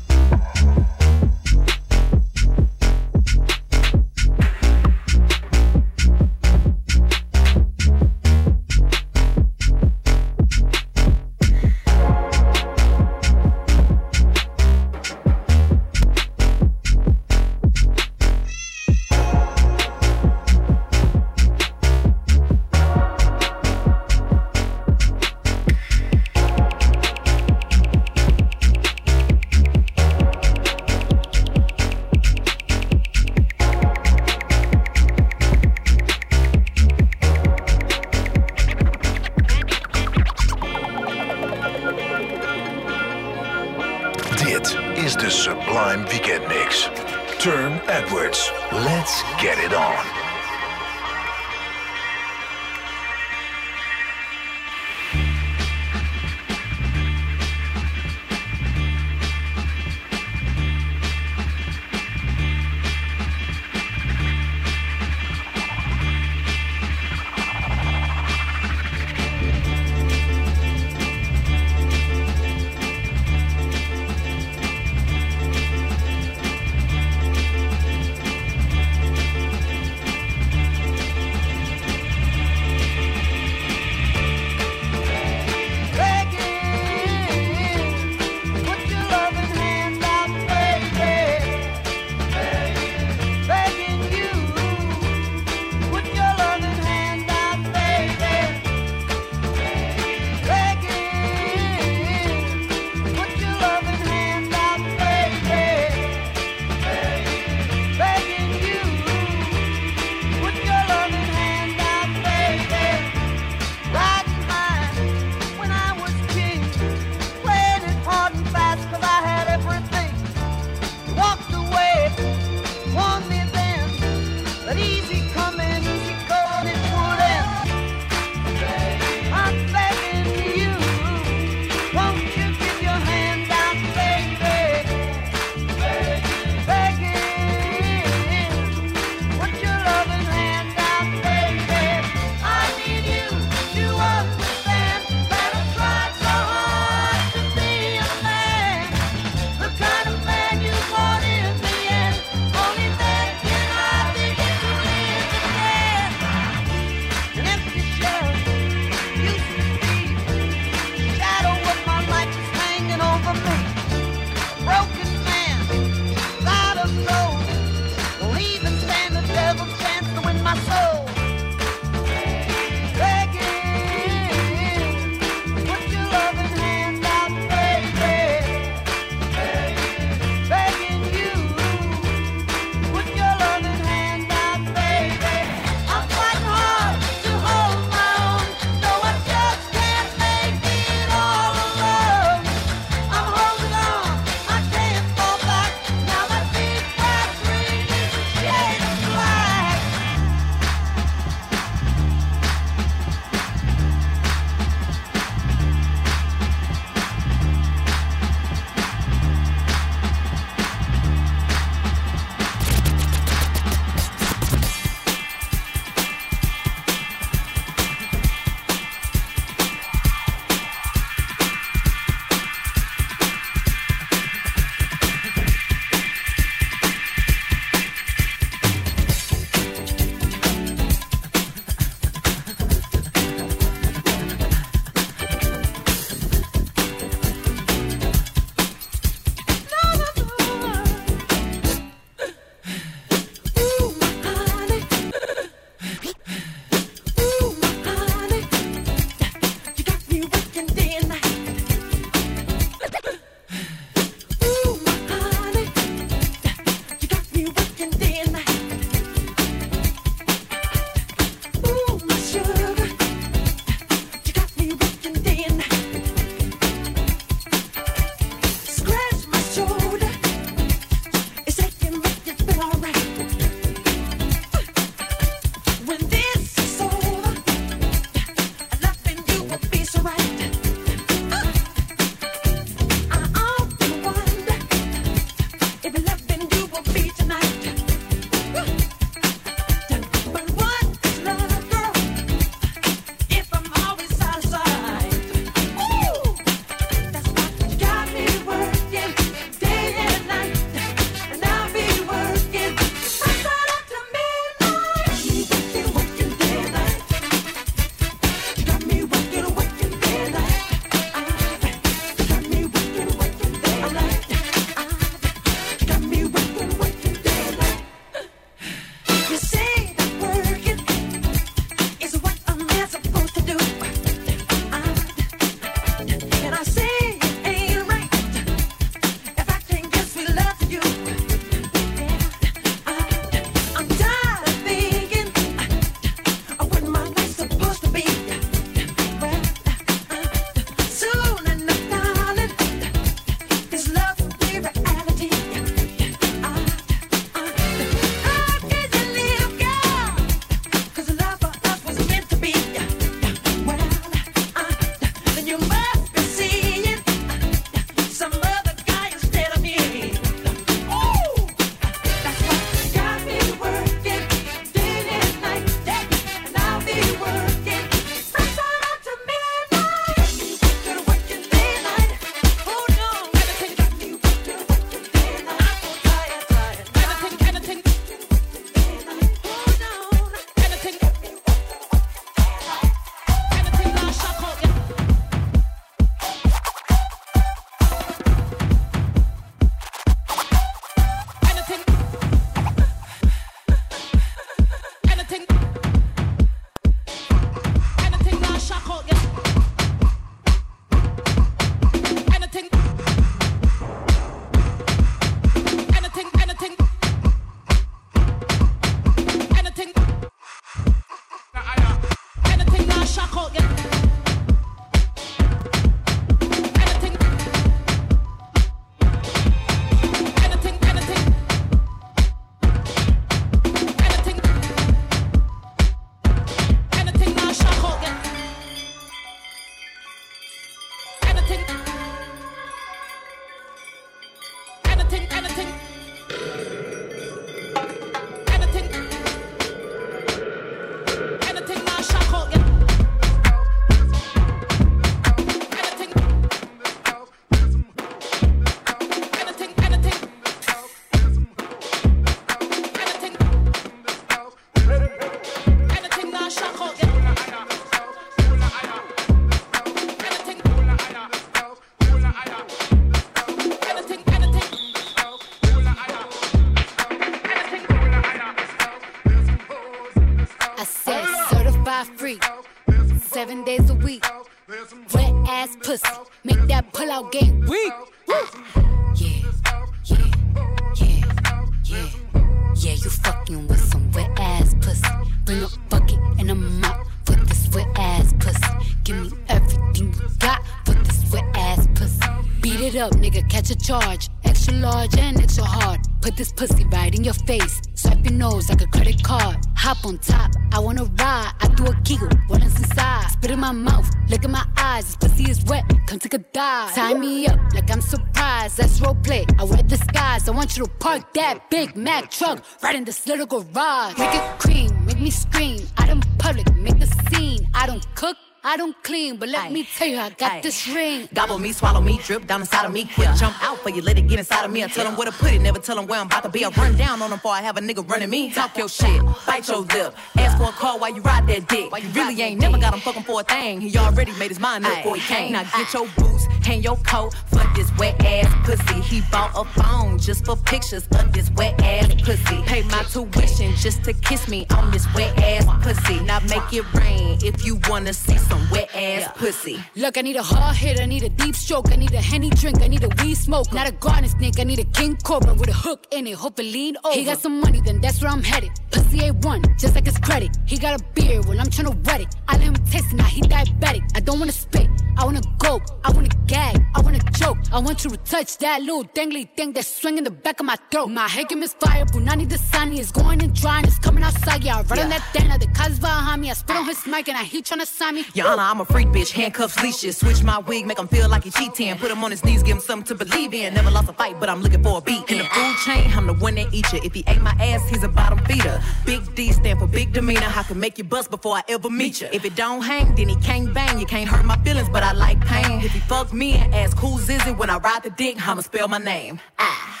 That's 508.76 509.00
role 509.00 509.14
play. 509.14 509.44
I 509.58 509.64
wear 509.64 509.82
disguise. 509.82 510.48
I 510.48 510.52
want 510.52 510.76
you 510.76 510.84
to 510.84 510.90
park 510.98 511.34
that 511.34 511.68
Big 511.70 511.96
Mac 511.96 512.30
truck 512.30 512.64
right 512.82 512.94
in 512.94 513.04
this 513.04 513.26
little 513.26 513.46
garage. 513.46 514.16
Make 514.18 514.34
it 514.34 514.58
cream, 514.58 515.06
make 515.06 515.20
me 515.20 515.30
scream. 515.30 515.86
Out 515.98 516.08
in 516.08 516.20
public, 516.38 516.74
make 516.76 517.00
a 517.02 517.06
scene. 517.06 517.68
I 517.74 517.86
don't 517.86 518.04
cook. 518.14 518.36
I 518.64 518.76
don't 518.76 518.94
clean, 519.02 519.38
but 519.38 519.48
let 519.48 519.72
me 519.72 519.84
tell 519.96 520.06
you, 520.06 520.18
I 520.18 520.30
got 520.30 520.62
this 520.62 520.86
ring. 520.86 521.28
Gobble 521.34 521.58
me, 521.58 521.72
swallow 521.72 522.00
me, 522.00 522.20
drip 522.22 522.46
down 522.46 522.60
inside 522.60 522.86
of 522.86 522.92
me. 522.92 523.08
Quick 523.12 523.30
jump 523.34 523.60
out 523.60 523.78
for 523.78 523.90
you, 523.90 524.02
let 524.02 524.16
it 524.16 524.28
get 524.28 524.38
inside 524.38 524.64
of 524.64 524.70
me. 524.70 524.84
I 524.84 524.86
tell 524.86 525.04
them 525.04 525.16
where 525.16 525.26
to 525.26 525.32
put 525.36 525.52
it, 525.52 525.60
never 525.60 525.80
tell 525.80 525.96
them 525.96 526.06
where 526.06 526.20
I'm 526.20 526.26
about 526.26 526.44
to 526.44 526.48
be. 526.48 526.64
I 526.64 526.68
run 526.68 526.96
down 526.96 527.20
on 527.22 527.30
them 527.30 527.38
before 527.38 527.50
I 527.52 527.60
have 527.60 527.76
a 527.76 527.80
nigga 527.80 528.08
running 528.08 528.30
me. 528.30 528.52
Talk 528.52 528.78
your 528.78 528.88
shit, 528.88 529.20
bite 529.46 529.66
your 529.66 529.78
lip. 529.78 530.14
Ask 530.36 530.58
for 530.58 530.68
a 530.68 530.72
call 530.72 531.00
while 531.00 531.12
you 531.12 531.22
ride 531.22 531.48
that 531.48 531.66
dick. 531.68 531.90
You 531.90 532.08
really 532.10 532.40
ain't 532.40 532.60
never 532.60 532.78
got 532.78 532.94
him 532.94 533.00
fucking 533.00 533.24
for 533.24 533.40
a 533.40 533.44
thing. 533.44 533.80
He 533.80 533.98
already 533.98 534.30
made 534.38 534.50
his 534.50 534.60
mind 534.60 534.86
up 534.86 534.96
before 534.98 535.16
he 535.16 535.22
came. 535.22 535.52
Now 535.52 535.64
get 535.64 535.92
your 535.92 536.06
boots, 536.16 536.44
hang 536.62 536.82
your 536.82 536.96
coat 536.98 537.34
for 537.48 537.64
this 537.74 537.90
wet 537.98 538.24
ass 538.24 538.54
pussy. 538.64 539.00
He 539.00 539.22
bought 539.32 539.50
a 539.56 539.64
phone 539.80 540.20
just 540.20 540.44
for 540.44 540.54
pictures 540.56 541.08
of 541.18 541.32
this 541.32 541.50
wet 541.56 541.82
ass 541.82 542.14
pussy. 542.22 542.62
Pay 542.62 542.82
my 542.82 543.02
tuition 543.02 543.74
just 543.74 544.04
to 544.04 544.12
kiss 544.12 544.46
me 544.46 544.66
on 544.70 544.92
this 544.92 545.12
wet 545.14 545.36
ass 545.38 545.66
pussy. 545.82 546.20
Now 546.20 546.38
make 546.40 546.72
it 546.72 546.84
rain 546.94 547.38
if 547.42 547.64
you 547.64 547.80
wanna 547.88 548.12
see 548.12 548.38
some 548.52 548.70
wet 548.70 548.88
ass 548.94 549.30
pussy. 549.36 549.76
Look, 549.96 550.18
I 550.18 550.20
need 550.20 550.36
a 550.36 550.42
hard 550.42 550.76
hit, 550.76 551.00
I 551.00 551.06
need 551.06 551.22
a 551.22 551.30
deep 551.30 551.54
stroke, 551.54 551.90
I 551.90 551.96
need 551.96 552.12
a 552.12 552.20
henny 552.20 552.50
drink, 552.50 552.82
I 552.82 552.88
need 552.88 553.04
a 553.04 553.10
weed 553.18 553.36
smoke. 553.36 553.72
Not 553.72 553.88
a 553.88 553.92
garden 553.92 554.28
snake, 554.28 554.58
I 554.58 554.64
need 554.64 554.78
a 554.78 554.88
king 554.98 555.16
cobra 555.24 555.54
with 555.54 555.70
a 555.70 555.78
hook 555.86 556.06
in 556.10 556.26
it. 556.26 556.34
Hope 556.34 556.58
it 556.60 556.64
lean 556.64 556.96
over. 557.04 557.14
He 557.18 557.24
got 557.24 557.38
some 557.38 557.60
money, 557.60 557.80
then 557.80 558.00
that's 558.02 558.20
where 558.20 558.30
I'm 558.30 558.42
headed. 558.42 558.72
Pussy 558.90 559.18
A1, 559.20 559.78
just 559.78 559.94
like 559.94 560.06
his 560.06 560.18
credit. 560.18 560.50
He 560.66 560.76
got 560.76 561.00
a 561.00 561.04
beard, 561.14 561.46
well, 561.46 561.58
I'm 561.58 561.70
tryna 561.76 561.94
wet 562.06 562.20
it. 562.20 562.34
I 562.48 562.58
let 562.58 562.66
him 562.70 562.74
taste 562.92 563.12
it, 563.12 563.16
now 563.16 563.24
he 563.24 563.40
diabetic. 563.40 564.02
I 564.14 564.20
don't 564.20 564.38
wanna 564.38 564.52
spit, 564.52 564.88
I 565.16 565.24
wanna 565.24 565.42
go, 565.58 565.80
I 566.04 566.10
wanna 566.12 566.28
gag, 566.46 566.76
I 566.94 567.00
wanna 567.00 567.20
choke. 567.40 567.58
I 567.72 567.78
want 567.78 568.04
you 568.04 568.10
to 568.10 568.18
touch 568.18 568.58
that 568.58 568.82
little 568.82 569.04
dangly 569.04 569.48
thing 569.56 569.72
that's 569.72 569.88
swinging 570.00 570.24
the 570.24 570.30
back 570.30 570.60
of 570.60 570.66
my 570.66 570.76
throat. 570.90 571.06
My 571.06 571.26
head 571.26 571.48
can 571.48 571.60
misfire, 571.60 572.04
Punani 572.04 572.46
the 572.48 572.58
sunny 572.58 573.00
is 573.00 573.10
going 573.10 573.42
and 573.42 573.54
drying, 573.54 573.86
it's 573.86 573.98
coming 573.98 574.22
outside. 574.22 574.62
Yeah, 574.62 574.78
I 574.78 574.82
run 574.82 574.98
on 574.98 575.08
that 575.08 575.24
thing, 575.32 575.48
now 575.48 575.56
the 575.56 575.68
cuz 575.68 575.98
behind 575.98 576.42
me. 576.42 576.50
I 576.50 576.54
spit 576.54 576.76
on 576.76 576.86
his 576.86 577.06
mic 577.06 577.28
and 577.28 577.38
I 577.38 577.44
he 577.44 577.62
tryna 577.62 577.86
sign 577.86 578.16
me. 578.16 578.24
Yo, 578.34 578.41
Your 578.42 578.50
Honor, 578.50 578.62
I'm 578.62 578.80
a 578.80 578.84
freak 578.84 579.06
bitch. 579.08 579.30
Handcuffs, 579.30 579.80
leashes. 579.80 580.16
Switch 580.16 580.42
my 580.42 580.58
wig, 580.58 580.84
make 580.84 580.98
him 580.98 581.06
feel 581.06 581.28
like 581.28 581.44
he 581.44 581.50
cheating. 581.52 581.96
Put 581.96 582.10
him 582.10 582.24
on 582.24 582.32
his 582.32 582.44
knees, 582.44 582.64
give 582.64 582.78
him 582.78 582.82
something 582.82 583.16
to 583.16 583.24
believe 583.24 583.54
in. 583.54 583.72
Never 583.72 583.88
lost 583.88 584.08
a 584.08 584.12
fight, 584.12 584.40
but 584.40 584.48
I'm 584.48 584.62
looking 584.62 584.82
for 584.82 584.98
a 584.98 585.00
beat. 585.00 585.30
In 585.30 585.38
the 585.38 585.44
food 585.44 585.76
chain, 585.84 586.10
I'm 586.12 586.26
the 586.26 586.34
one 586.34 586.56
that 586.56 586.74
eat 586.74 586.92
you. 586.92 586.98
If 587.04 587.14
he 587.14 587.22
ate 587.28 587.40
my 587.40 587.52
ass, 587.60 587.88
he's 587.88 588.02
a 588.02 588.08
bottom 588.08 588.44
feeder. 588.46 588.82
Big 589.06 589.32
D 589.36 589.52
stand 589.52 589.78
for 589.78 589.86
big 589.86 590.12
demeanor. 590.12 590.50
I 590.56 590.64
can 590.64 590.80
make 590.80 590.98
you 590.98 591.04
bust 591.04 591.30
before 591.30 591.54
I 591.54 591.62
ever 591.68 591.88
meet 591.88 592.20
you. 592.20 592.28
If 592.32 592.44
it 592.44 592.56
don't 592.56 592.82
hang, 592.82 593.14
then 593.14 593.28
he 593.28 593.36
can't 593.36 593.72
bang. 593.72 594.00
You 594.00 594.06
can't 594.06 594.28
hurt 594.28 594.44
my 594.44 594.56
feelings, 594.64 594.88
but 594.88 595.04
I 595.04 595.12
like 595.12 595.40
pain. 595.46 595.80
If 595.80 595.92
he 595.92 596.00
fuck 596.00 596.32
me 596.32 596.54
and 596.54 596.74
ask 596.74 596.98
who's 596.98 597.28
is 597.30 597.46
it 597.46 597.56
when 597.56 597.70
I 597.70 597.76
ride 597.78 598.02
the 598.02 598.10
dick, 598.10 598.44
I'ma 598.48 598.62
spell 598.62 598.88
my 598.88 598.98
name. 598.98 599.38
Ah. 599.60 600.00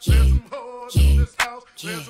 Yeah, 0.00 0.24
yeah, 0.96 1.24
yeah. 1.78 2.00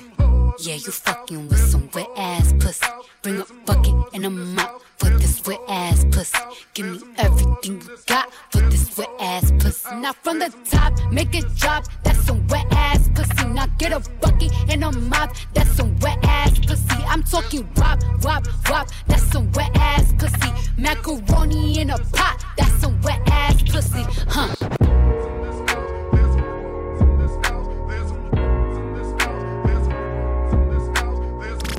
Yeah, 0.57 0.75
you 0.75 0.91
fucking 0.91 1.49
with 1.49 1.59
some 1.59 1.89
wet 1.93 2.07
ass 2.17 2.53
pussy. 2.53 2.87
Bring 3.21 3.41
a 3.41 3.45
bucket 3.65 3.93
and 4.13 4.25
a 4.25 4.29
mop 4.29 4.84
for 4.97 5.09
this 5.09 5.45
wet 5.45 5.59
ass 5.67 6.05
pussy. 6.11 6.37
Give 6.73 6.85
me 6.85 6.99
everything 7.17 7.81
you 7.81 7.97
got 8.05 8.33
for 8.51 8.61
this 8.69 8.97
wet 8.97 9.09
ass 9.19 9.51
pussy. 9.59 9.95
Now 9.95 10.13
from 10.13 10.39
the 10.39 10.53
top, 10.69 10.93
make 11.11 11.35
it 11.35 11.45
drop. 11.55 11.85
That's 12.03 12.23
some 12.25 12.45
wet 12.47 12.65
ass 12.71 13.09
pussy. 13.13 13.47
Now 13.47 13.67
get 13.77 13.91
a 13.91 13.99
bucket 14.21 14.51
and 14.69 14.83
a 14.83 14.91
mop. 14.91 15.35
That's 15.53 15.71
some 15.71 15.97
wet 15.99 16.19
ass 16.23 16.59
pussy. 16.59 17.03
I'm 17.07 17.23
talking 17.23 17.67
wop, 17.77 17.99
wop, 18.23 18.47
wop. 18.69 18.87
That's 19.07 19.23
some 19.31 19.51
wet 19.53 19.71
ass 19.75 20.13
pussy. 20.17 20.51
Macaroni 20.77 21.79
in 21.79 21.89
a 21.89 21.97
pot. 21.97 22.43
That's 22.57 22.73
some 22.81 23.01
wet 23.01 23.21
ass 23.27 23.61
pussy. 23.63 24.03
Huh. 24.27 24.53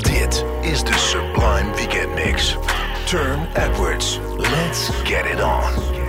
Dit 0.02 0.44
is 0.62 0.82
de 0.82 0.92
Sublime 0.92 1.74
Weekend 1.76 2.14
Mix. 2.14 2.56
Turne 3.06 3.46
Edwards. 3.54 4.18
Let's 4.36 4.90
get 5.04 5.26
it 5.26 5.40
on. 5.40 6.05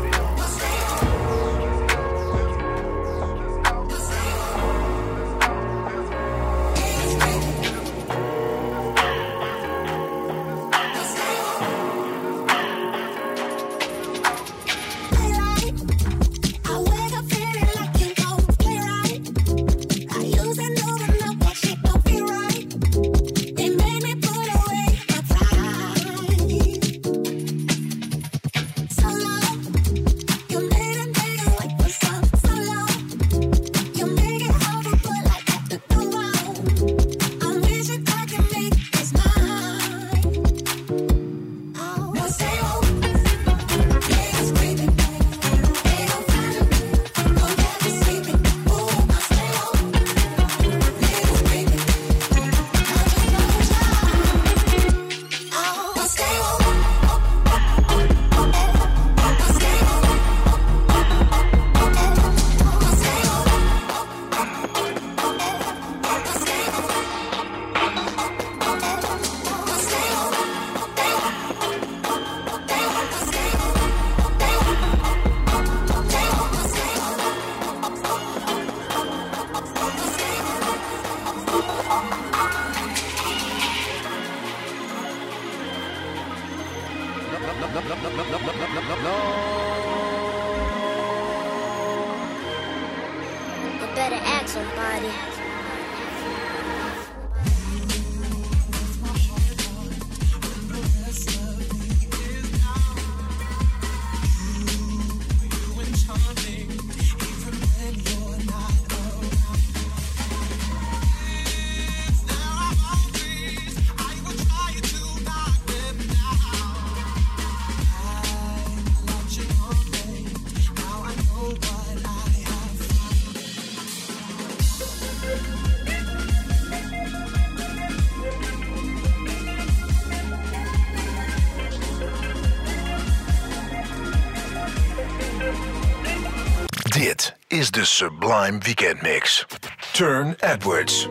Dit 137.07 137.35
is 137.47 137.71
de 137.71 137.85
Sublime 137.85 138.57
Weekend 138.65 139.01
Mix. 139.01 139.45
Turne 139.93 140.35
Edwards. 140.39 141.07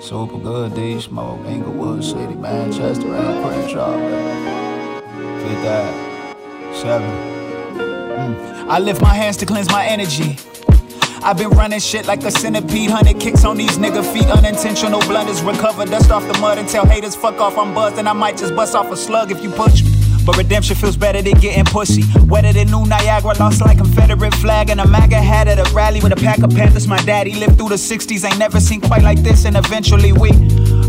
Super 0.00 0.38
good, 0.38 0.74
D 0.74 1.00
Smoke, 1.00 1.46
Inglewood 1.46 2.04
City, 2.04 2.34
Manchester, 2.34 3.14
and 3.14 3.44
Crenshaw. 3.44 3.92
Fit 5.38 5.62
that. 5.62 5.94
Seven. 6.72 7.10
Mm. 7.76 8.68
I 8.68 8.80
lift 8.80 9.00
my 9.00 9.14
hands 9.14 9.36
to 9.36 9.46
cleanse 9.46 9.70
my 9.70 9.86
energy. 9.86 10.36
I've 11.22 11.38
been 11.38 11.50
running 11.50 11.80
shit 11.80 12.06
like 12.06 12.24
a 12.24 12.30
centipede. 12.30 12.90
Hundred 12.90 13.20
kicks 13.20 13.44
on 13.44 13.56
these 13.56 13.78
nigga 13.78 14.02
feet. 14.02 14.26
Unintentional 14.26 15.00
blunders. 15.00 15.42
Recover 15.42 15.84
dust 15.84 16.10
off 16.10 16.26
the 16.26 16.38
mud 16.40 16.58
and 16.58 16.68
tell 16.68 16.86
haters 16.86 17.14
fuck 17.14 17.38
off. 17.38 17.56
I'm 17.56 17.72
buzzed 17.72 17.98
and 17.98 18.08
I 18.08 18.14
might 18.14 18.36
just 18.36 18.56
bust 18.56 18.74
off 18.74 18.90
a 18.90 18.96
slug 18.96 19.30
if 19.30 19.44
you 19.44 19.50
push 19.50 19.84
me. 19.84 19.93
But 20.24 20.36
redemption 20.36 20.76
feels 20.76 20.96
better 20.96 21.20
than 21.20 21.34
getting 21.38 21.64
pussy. 21.64 22.04
Wetter 22.26 22.52
than 22.52 22.70
new 22.70 22.86
Niagara, 22.86 23.34
lost 23.38 23.60
like 23.60 23.78
Confederate 23.78 24.34
flag. 24.36 24.70
And 24.70 24.80
a 24.80 24.86
MAGA 24.86 25.16
hat 25.16 25.48
at 25.48 25.58
a 25.58 25.74
rally 25.74 26.00
with 26.00 26.12
a 26.12 26.16
pack 26.16 26.42
of 26.42 26.50
Panthers. 26.50 26.86
My 26.86 26.98
daddy 26.98 27.34
lived 27.34 27.58
through 27.58 27.68
the 27.68 27.74
60s, 27.74 28.24
ain't 28.24 28.38
never 28.38 28.60
seen 28.60 28.80
quite 28.80 29.02
like 29.02 29.22
this. 29.22 29.44
And 29.44 29.56
eventually 29.56 30.12
we, 30.12 30.30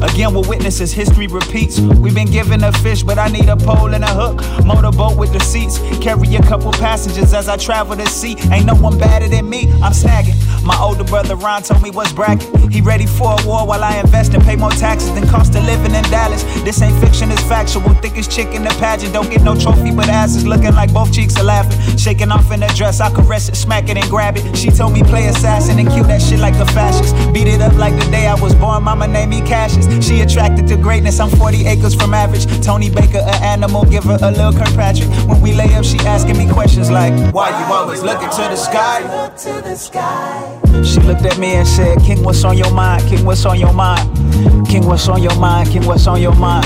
again, 0.01 0.33
we're 0.33 0.47
witnesses. 0.47 0.91
History 0.91 1.27
repeats. 1.27 1.79
We've 1.79 2.15
been 2.15 2.31
given 2.31 2.63
a 2.63 2.71
fish, 2.71 3.03
but 3.03 3.17
I 3.17 3.27
need 3.27 3.49
a 3.49 3.57
pole 3.57 3.93
and 3.93 4.03
a 4.03 4.13
hook. 4.13 4.41
Motorboat 4.65 5.17
with 5.17 5.33
the 5.33 5.39
seats. 5.39 5.79
Carry 6.01 6.35
a 6.35 6.41
couple 6.41 6.71
passengers 6.73 7.33
as 7.33 7.47
I 7.47 7.57
travel 7.57 7.95
the 7.95 8.05
sea. 8.07 8.35
Ain't 8.51 8.65
no 8.65 8.75
one 8.75 8.97
better 8.97 9.27
than 9.27 9.49
me, 9.49 9.71
I'm 9.83 9.93
snagging. 9.93 10.35
My 10.63 10.77
older 10.79 11.03
brother 11.03 11.35
Ron 11.35 11.61
told 11.63 11.83
me 11.83 11.91
what's 11.91 12.11
bracket. 12.11 12.49
He 12.71 12.81
ready 12.81 13.05
for 13.05 13.35
a 13.39 13.47
war 13.47 13.67
while 13.67 13.83
I 13.83 13.99
invest 13.99 14.33
and 14.33 14.43
pay 14.43 14.55
more 14.55 14.71
taxes 14.71 15.13
than 15.13 15.27
cost 15.27 15.55
of 15.55 15.63
living 15.63 15.93
in 15.93 16.03
Dallas. 16.05 16.43
This 16.63 16.81
ain't 16.81 16.99
fiction, 16.99 17.31
it's 17.31 17.41
factual. 17.43 17.83
Thickest 17.95 18.31
chick 18.31 18.47
in 18.53 18.63
the 18.63 18.69
pageant. 18.79 19.13
Don't 19.13 19.29
get 19.29 19.41
no 19.41 19.55
trophy, 19.55 19.91
but 19.91 20.09
ass 20.09 20.35
is 20.35 20.45
looking 20.45 20.73
like 20.73 20.93
both 20.93 21.13
cheeks 21.13 21.37
are 21.37 21.43
laughing. 21.43 21.97
Shaking 21.97 22.31
off 22.31 22.51
in 22.51 22.59
the 22.61 22.67
dress, 22.75 22.99
I 22.99 23.13
caress 23.13 23.49
it, 23.49 23.55
smack 23.55 23.89
it, 23.89 23.97
and 23.97 24.09
grab 24.09 24.37
it. 24.37 24.57
She 24.57 24.71
told 24.71 24.93
me 24.93 25.03
play 25.03 25.27
assassin 25.27 25.79
and 25.79 25.87
kill 25.89 26.03
that 26.05 26.21
shit 26.21 26.39
like 26.39 26.55
a 26.55 26.65
fascist. 26.65 27.15
Beat 27.33 27.47
it 27.47 27.61
up 27.61 27.73
like 27.73 27.93
the 27.93 28.09
day 28.09 28.27
I 28.27 28.35
was 28.35 28.55
born, 28.55 28.83
mama 28.83 29.07
named 29.07 29.31
me 29.31 29.41
Cassius. 29.41 29.84
She 30.01 30.21
attracted 30.21 30.67
to 30.67 30.77
greatness, 30.77 31.19
I'm 31.19 31.29
40 31.29 31.65
acres 31.67 31.95
from 31.95 32.13
average. 32.13 32.45
Tony 32.63 32.89
Baker, 32.89 33.19
an 33.19 33.43
animal, 33.43 33.85
give 33.85 34.03
her 34.03 34.17
a 34.21 34.31
little 34.31 34.53
Kirkpatrick. 34.53 35.09
When 35.27 35.41
we 35.41 35.53
lay 35.53 35.73
up, 35.75 35.85
she 35.85 35.97
asking 35.99 36.37
me 36.37 36.47
questions 36.51 36.89
like, 36.91 37.13
Why 37.33 37.49
you 37.49 37.73
always 37.73 38.03
looking 38.03 38.29
to 38.29 38.43
the 38.49 38.55
sky? 38.55 38.99
Look 39.23 39.37
to 39.37 39.61
the 39.61 39.75
sky. 39.75 40.61
She 40.83 40.99
looked 40.99 41.23
at 41.23 41.37
me 41.37 41.55
and 41.55 41.67
said, 41.67 41.99
King, 41.99 42.23
what's 42.23 42.43
on 42.43 42.57
your 42.57 42.71
mind? 42.71 43.07
King, 43.07 43.25
what's 43.25 43.45
on 43.45 43.59
your 43.59 43.73
mind? 43.73 44.67
King, 44.67 44.85
what's 44.85 45.07
on 45.07 45.21
your 45.21 45.35
mind? 45.35 45.69
King, 45.69 45.85
what's 45.85 46.07
on 46.07 46.21
your 46.21 46.35
mind? 46.35 46.65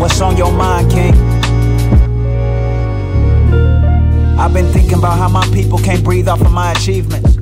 What's 0.00 0.20
on 0.20 0.36
your 0.36 0.52
mind, 0.52 0.90
King? 0.90 1.14
I've 4.38 4.54
been 4.54 4.72
thinking 4.72 4.98
about 4.98 5.18
how 5.18 5.28
my 5.28 5.46
people 5.52 5.78
can't 5.78 6.02
breathe 6.02 6.26
off 6.26 6.40
of 6.40 6.50
my 6.50 6.72
achievements. 6.72 7.39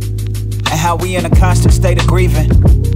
And 0.70 0.78
how 0.78 0.97
we 0.97 1.16
in 1.16 1.24
a 1.24 1.31
constant 1.31 1.73
state 1.74 2.01
of 2.01 2.07
grieving. 2.07 2.49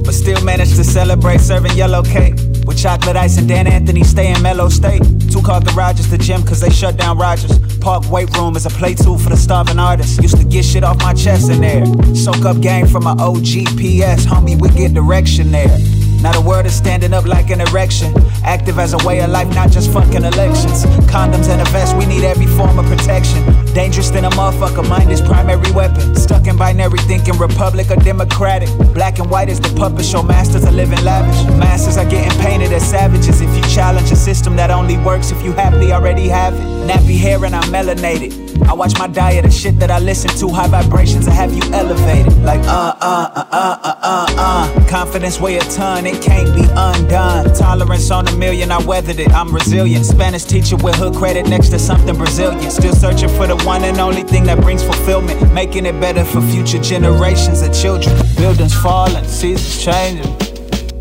But 0.05 0.15
still 0.15 0.43
manage 0.44 0.77
to 0.77 0.85
celebrate 0.85 1.40
serving 1.40 1.73
yellow 1.77 2.03
cake. 2.03 2.35
With 2.66 2.78
chocolate 2.78 3.16
ice 3.16 3.39
and 3.39 3.49
Dan 3.49 3.66
Anthony 3.66 4.05
stay 4.05 4.32
in 4.32 4.40
mellow 4.43 4.69
state. 4.69 5.03
Two 5.31 5.43
car 5.43 5.61
garages, 5.61 6.11
the 6.11 6.19
gym, 6.19 6.43
cause 6.43 6.61
they 6.61 6.70
shut 6.70 6.97
down 6.97 7.19
Rogers. 7.19 7.59
Park 7.78 8.09
weight 8.11 8.31
room 8.36 8.57
is 8.57 8.66
a 8.66 8.70
play 8.70 8.94
tool 8.94 9.19
for 9.19 9.31
the 9.31 9.36
starving 9.36 9.78
artists. 9.78 10.19
Used 10.19 10.36
to 10.36 10.44
get 10.44 10.65
shit 10.65 10.85
off 10.85 10.99
my 10.99 11.15
chest 11.15 11.51
in 11.51 11.61
there. 11.61 11.85
Soak 12.15 12.44
up 12.44 12.61
game 12.61 12.86
from 12.86 13.05
my 13.05 13.15
OGPS, 13.15 14.27
homie, 14.27 14.61
we 14.61 14.69
get 14.70 14.94
direction 14.94 15.51
there. 15.51 15.78
Not 16.23 16.36
a 16.36 16.40
word 16.40 16.66
is 16.66 16.74
standing 16.74 17.12
up 17.12 17.27
like 17.27 17.51
an 17.51 17.61
erection. 17.61 18.15
Active 18.44 18.78
as 18.78 18.93
a 18.93 19.07
way 19.07 19.20
of 19.20 19.31
life, 19.31 19.53
not 19.57 19.73
just 19.73 19.93
fucking 19.93 20.24
elections. 20.24 20.85
Condoms 21.11 21.49
and 21.49 21.61
a 21.61 21.65
vest, 21.70 21.97
we 21.97 22.07
need 22.07 22.23
every 22.23 22.47
form 22.47 22.78
of 22.78 22.86
protection. 22.86 23.43
Dangerous 23.74 24.11
than 24.11 24.24
a 24.24 24.31
motherfucker, 24.31 24.89
mind 24.89 25.11
is 25.11 25.20
primary 25.20 25.70
weapon. 25.73 26.15
Stuck 26.15 26.47
in 26.47 26.57
binary 26.57 26.99
thinking, 27.01 27.36
republic 27.39 27.90
or 27.90 27.97
democratic. 27.97 28.69
Black 28.94 29.19
and 29.19 29.28
white 29.28 29.49
is 29.49 29.59
the 29.59 29.74
puppet 29.77 30.05
show, 30.05 30.23
masters 30.23 30.65
are 30.65 30.70
living 30.70 31.03
lavish. 31.03 31.44
Masters 31.59 31.97
are 31.97 32.09
getting 32.09 32.39
painted 32.40 32.73
as 32.73 32.89
savages. 32.89 33.40
If 33.40 33.55
you 33.57 33.62
challenge 33.62 34.11
a 34.12 34.16
system 34.16 34.55
that 34.57 34.70
only 34.70 34.99
works 34.99 35.32
if 35.32 35.43
you 35.43 35.53
happily 35.53 35.93
already 35.93 36.28
have 36.28 36.55
it. 36.55 36.61
Nappy 36.89 37.19
hair 37.19 37.44
and 37.44 37.55
I'm 37.55 37.65
melanated. 37.65 38.53
I 38.69 38.74
watch 38.74 38.97
my 38.99 39.09
diet 39.09 39.44
of 39.44 39.53
shit 39.53 39.78
that 39.81 39.90
I 39.90 39.99
listen 39.99 40.31
to, 40.39 40.49
high 40.49 40.69
vibrations 40.69 41.27
that 41.27 41.32
have 41.32 41.53
you 41.53 41.62
elevated. 41.73 42.32
Like 42.44 42.61
uh 42.61 42.94
uh 43.01 43.31
uh 43.35 43.44
uh 43.51 43.78
uh 43.82 43.97
uh 44.03 44.27
uh. 44.39 44.89
Confidence 44.89 45.40
weigh 45.40 45.57
a 45.57 45.61
ton, 45.62 46.07
it 46.12 46.22
can't 46.22 46.55
be 46.55 46.64
undone. 46.76 47.55
Tolerance 47.55 48.10
on 48.10 48.28
a 48.28 48.36
million, 48.36 48.70
I 48.70 48.78
weathered 48.84 49.18
it. 49.18 49.30
I'm 49.32 49.52
resilient. 49.52 50.05
Spanish 50.05 50.44
teacher 50.44 50.76
with 50.76 50.94
hood 50.97 51.14
credit 51.14 51.48
next 51.48 51.70
to 51.70 51.78
something 51.78 52.16
Brazilian. 52.16 52.70
Still 52.70 52.94
searching 52.94 53.28
for 53.30 53.47
the 53.47 53.56
one 53.64 53.84
and 53.84 53.98
only 53.98 54.22
thing 54.22 54.44
that 54.44 54.60
brings 54.60 54.82
fulfillment, 54.82 55.52
making 55.52 55.86
it 55.86 55.98
better 56.01 56.24
for 56.24 56.40
future 56.40 56.78
generations 56.78 57.62
of 57.62 57.74
children. 57.74 58.14
Buildings 58.36 58.74
falling, 58.74 59.24
seasons 59.24 59.84
changing, 59.84 60.36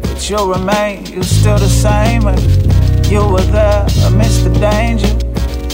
but 0.01 0.29
you'll 0.29 0.47
remain. 0.47 1.05
You're 1.05 1.23
still 1.23 1.57
the 1.57 1.69
same, 1.69 2.27
and 2.27 3.07
you 3.07 3.25
were 3.27 3.47
there 3.51 3.85
amidst 4.05 4.43
the 4.43 4.51
danger. 4.59 5.09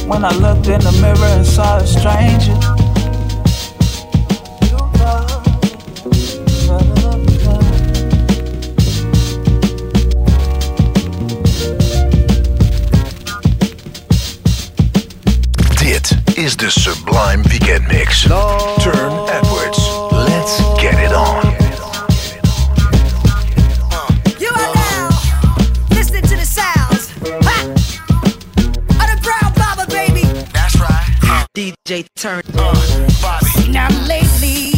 When 0.08 0.24
I 0.24 0.32
looked 0.32 0.68
in 0.68 0.80
the 0.82 0.98
mirror 1.02 1.32
and 1.38 1.46
saw 1.46 1.78
a 1.78 1.86
stranger. 1.86 2.87
Is 16.48 16.56
the 16.56 16.72
Sublime 16.72 17.44
Weekend 17.52 17.86
Mix. 17.90 18.24
Turne 18.24 19.28
Edwards. 19.28 19.80
Let's 20.14 20.62
get 20.82 20.96
it 20.96 21.12
on. 21.12 21.44
You 24.40 24.48
are 24.56 24.74
now 24.74 25.10
listening 25.90 26.22
to 26.22 26.38
the 26.38 26.46
sounds 26.46 27.12
ha! 27.44 27.74
of 28.64 29.08
the 29.12 29.20
Brown 29.24 29.54
Baba, 29.56 29.92
baby. 29.92 30.22
That's 30.54 30.80
right. 30.80 31.46
DJ 31.54 32.08
Turne. 32.16 32.44
Uh, 32.56 33.42
now 33.70 33.90
lately, 34.08 34.77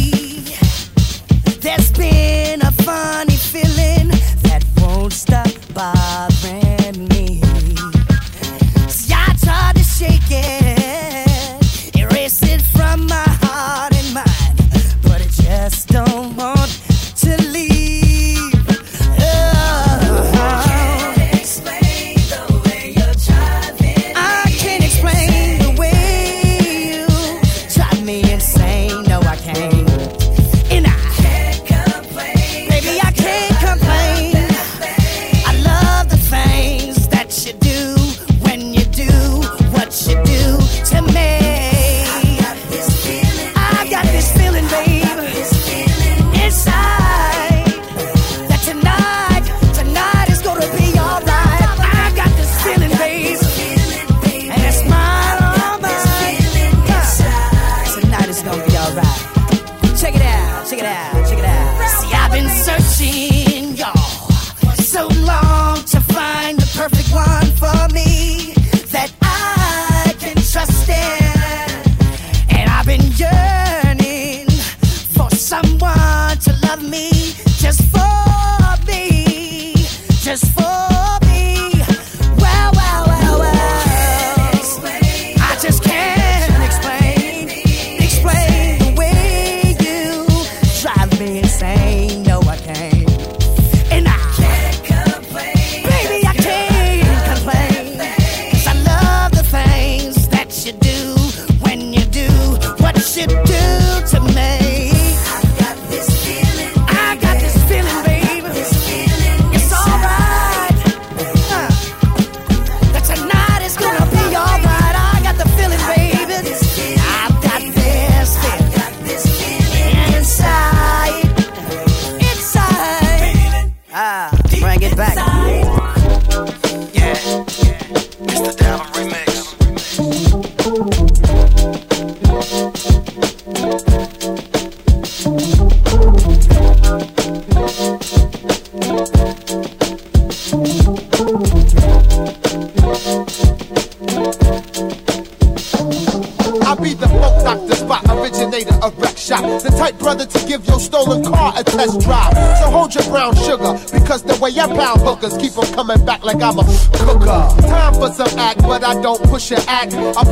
Your 159.50 159.58
act. 159.66 159.94
I 159.94 160.22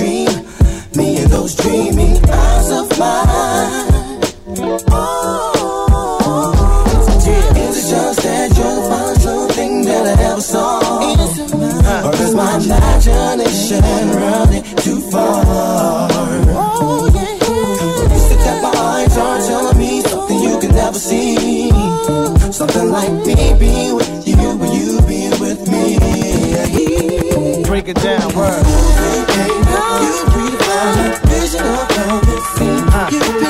dream, 0.00 0.32
me 0.96 1.18
and 1.20 1.30
those 1.30 1.54
dreaming 1.56 2.16
eyes 2.24 2.70
of 2.70 2.88
mine. 2.98 3.90
Oh, 4.88 6.52
yeah. 7.26 7.64
it's 7.64 7.92
a 7.92 7.94
that 8.22 8.48
you're 8.56 8.80
the 8.80 9.20
something 9.20 9.84
that 9.84 10.04
I 10.06 10.22
ever 10.30 10.40
saw. 10.40 10.80
Or 12.06 12.14
is 12.14 12.34
my 12.34 12.56
imagination 12.64 13.82
running 14.16 14.64
too 14.84 15.00
far? 15.10 16.08
That 18.46 18.58
my 18.62 18.70
eyes 18.70 19.16
are 19.18 19.40
telling 19.48 19.78
me 19.78 20.00
something 20.00 20.38
you 20.40 20.58
can 20.60 20.72
never 20.74 20.98
see. 20.98 21.70
Something 22.50 22.90
like 22.90 23.12
me 23.26 23.54
being 23.60 23.94
with 23.96 24.26
you 24.26 24.36
you 24.76 25.00
being 25.06 25.38
with 25.44 25.68
me. 25.68 25.98
Break 27.64 27.88
it 27.88 27.96
down, 27.96 28.34
word. 28.34 29.59
I'm 30.82 31.12
a 31.12 31.26
vision 31.26 31.60
of 31.60 31.90
everything 31.90 32.78
uh. 32.88 33.08
you've 33.12 33.38
been 33.38 33.49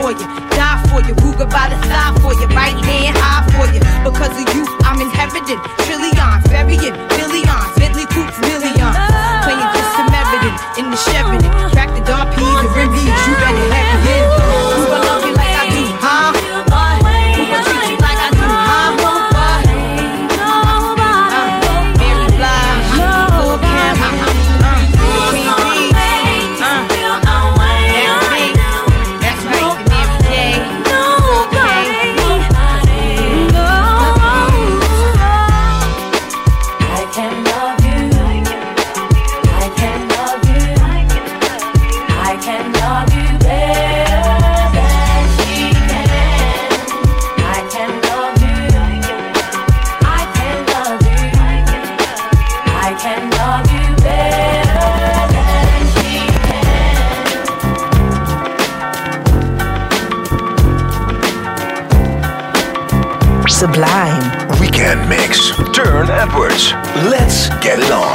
for 0.00 0.12
you, 0.12 0.26
die 0.56 0.82
for 0.88 1.00
you, 1.06 1.14
Ruger 1.20 1.48
by 1.48 1.68
the 1.68 1.78
side 1.86 2.16
for 2.20 2.32
you, 2.34 2.46
right 2.56 2.74
Get 67.70 67.92
on. 67.92 68.09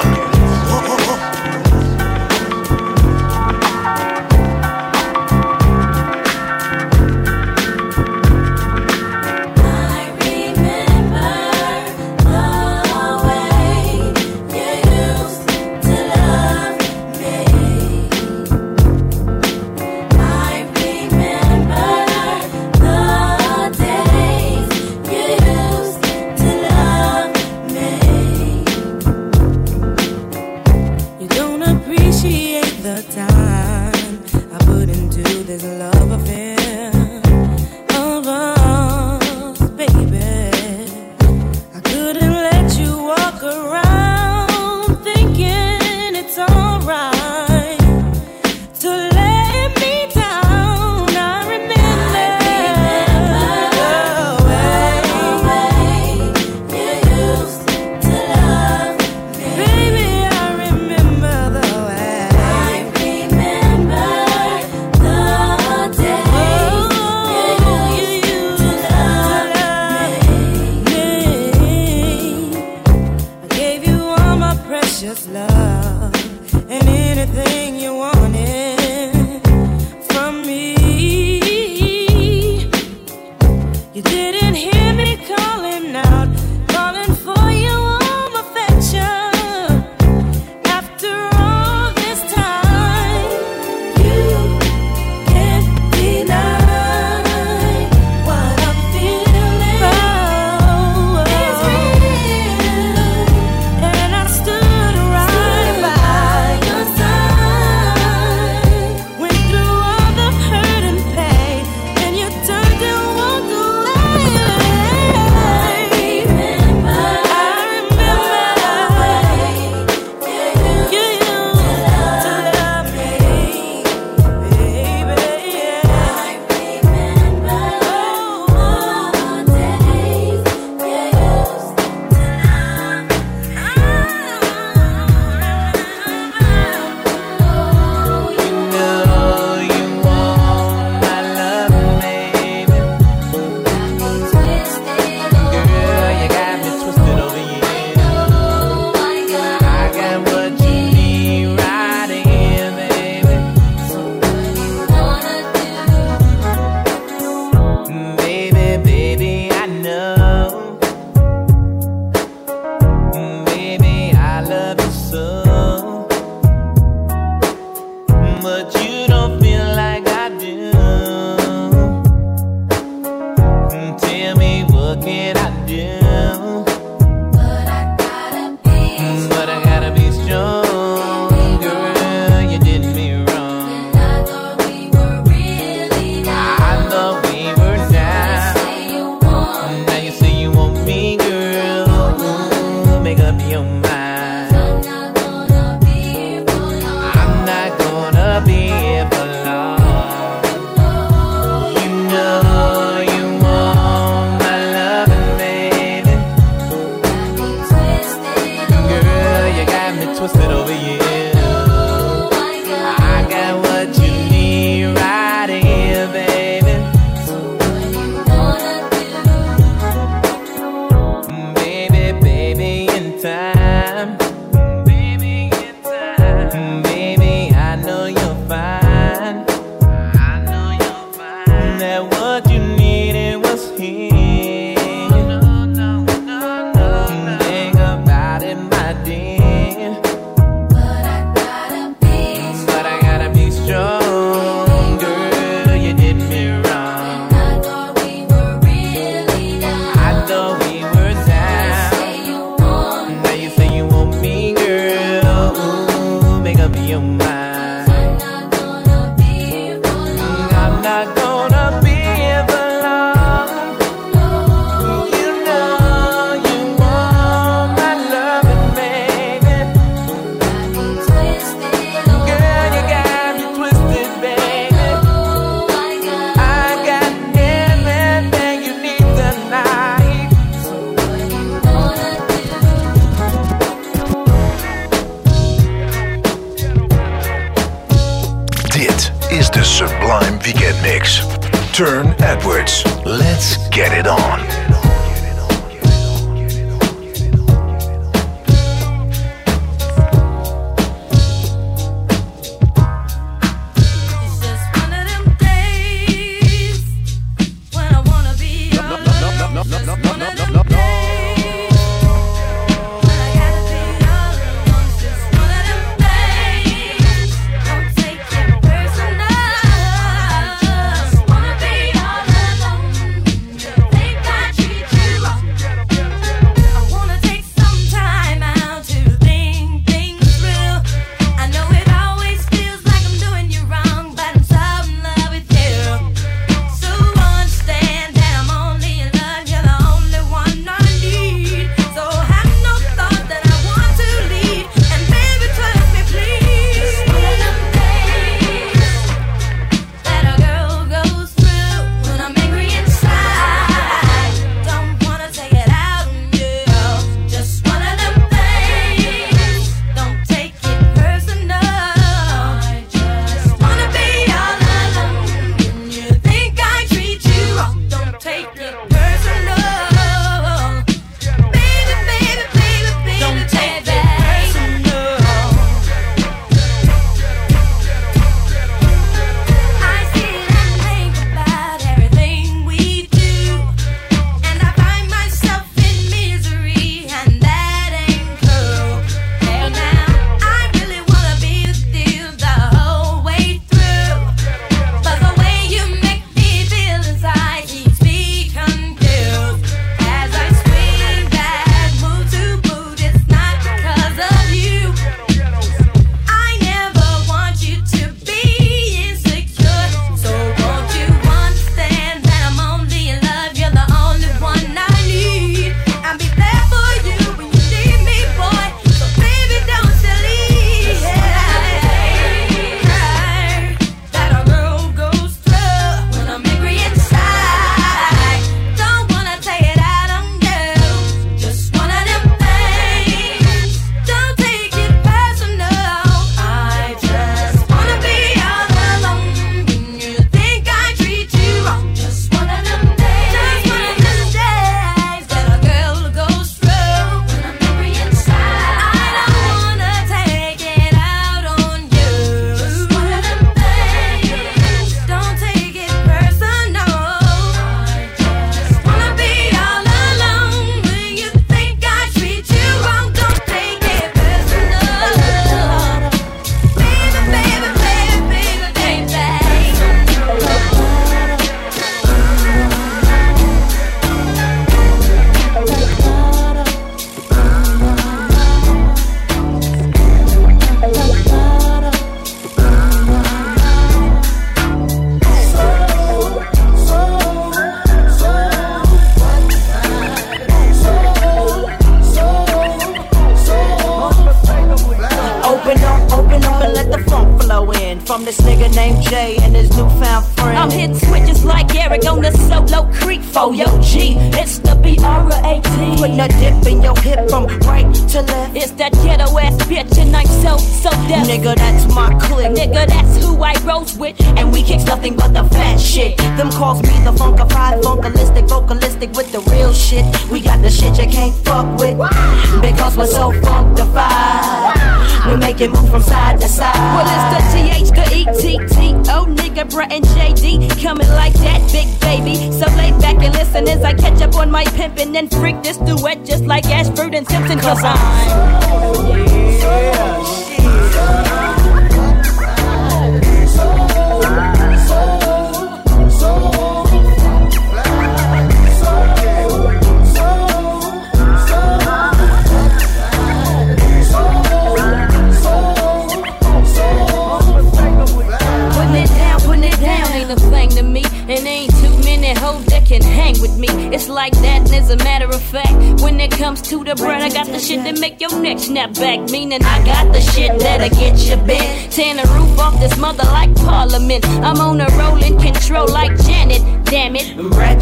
Neck 568.45 568.59
snap 568.59 568.93
back. 568.93 569.19
Meaning 569.31 569.63
I 569.63 569.83
got 569.83 570.13
the 570.13 570.21
shit 570.21 570.59
that'll 570.59 570.89
get 570.89 571.17
you 571.17 571.35
bent. 571.47 571.84
Tearing 571.95 572.17
the 572.17 572.27
roof 572.35 572.59
off 572.59 572.77
this 572.77 572.97
mother 572.97 573.23
like 573.23 573.55
Parliament. 573.55 574.27
I'm 574.43 574.59
on 574.59 574.81
a 574.81 574.87
rolling 574.99 575.39
control 575.39 575.87
like 575.87 576.11
Janet. 576.25 576.61
Damn 576.83 577.15
it. 577.15 577.23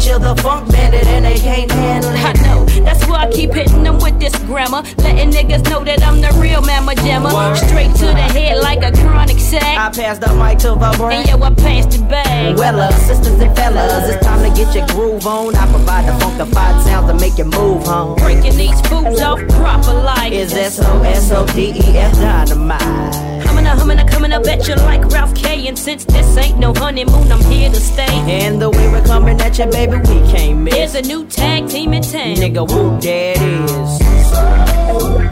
Chill 0.00 0.20
the 0.20 0.36
funk 0.40 0.70
bandit 0.70 1.04
and 1.08 1.24
they 1.24 1.36
can't 1.36 1.68
handle 1.72 2.12
it. 2.12 2.24
I 2.24 2.32
know, 2.44 2.64
that's 2.84 3.04
why 3.08 3.26
I 3.26 3.32
keep 3.32 3.52
hitting 3.52 3.82
them 3.82 3.98
with 3.98 4.20
this 4.20 4.36
grammar. 4.46 4.82
Letting 4.98 5.32
niggas 5.32 5.68
know 5.68 5.82
that 5.82 6.00
I'm 6.04 6.20
the 6.20 6.30
real 6.40 6.60
mamma 6.60 6.94
jammer. 6.94 7.56
Straight 7.56 7.90
to 7.96 8.06
the 8.06 8.14
head 8.14 8.62
like 8.62 8.84
a 8.84 8.92
chronic 9.02 9.40
sack. 9.40 9.76
I 9.76 9.90
passed 9.90 10.20
the 10.20 10.32
mic 10.34 10.58
to 10.58 10.76
Vibrant. 10.76 11.12
And 11.12 11.28
yo, 11.28 11.44
I 11.44 11.52
passed 11.52 11.98
it 11.98 12.08
back. 12.08 12.56
Well, 12.56 12.78
uh, 12.78 12.92
sisters 12.92 13.40
and 13.40 13.56
fellas, 13.56 14.14
it's 14.14 14.24
time 14.24 14.48
to 14.48 14.56
get 14.56 14.72
your 14.76 14.86
groove 14.94 15.26
on. 15.26 15.56
I 15.56 15.66
provide 15.66 16.06
the 16.06 16.12
funkified 16.24 16.84
sounds 16.84 17.10
to 17.10 17.18
make 17.18 17.36
you 17.36 17.46
move 17.46 17.84
home. 17.84 18.14
Breaking 18.18 18.56
these 18.56 18.80
fools 18.82 19.20
off 19.20 19.40
proper 19.48 19.92
like 19.92 20.32
Is 20.32 20.52
S-O-S-O-D-E-F 20.52 22.12
dynamite. 22.14 23.33
Humming 23.66 23.98
a 23.98 24.08
coming 24.08 24.32
up 24.32 24.46
at 24.46 24.66
you 24.68 24.74
like 24.76 25.04
Ralph 25.06 25.34
K. 25.34 25.66
And 25.68 25.78
since 25.78 26.04
this 26.04 26.36
ain't 26.36 26.58
no 26.58 26.72
honeymoon, 26.74 27.30
I'm 27.30 27.42
here 27.50 27.70
to 27.70 27.80
stay. 27.80 28.06
And 28.06 28.60
the 28.60 28.70
way 28.70 28.88
we're 28.88 29.04
coming 29.04 29.40
at 29.40 29.58
you, 29.58 29.66
baby, 29.66 29.96
we 29.96 30.20
can't 30.30 30.60
miss. 30.60 30.74
Here's 30.74 30.94
a 30.94 31.02
new 31.02 31.26
tag 31.26 31.68
team 31.68 31.92
in 31.92 32.02
town. 32.02 32.36
Nigga, 32.36 32.68
whoop, 32.68 33.00
there 33.02 33.34
it 33.36 33.70
is. 33.70 35.23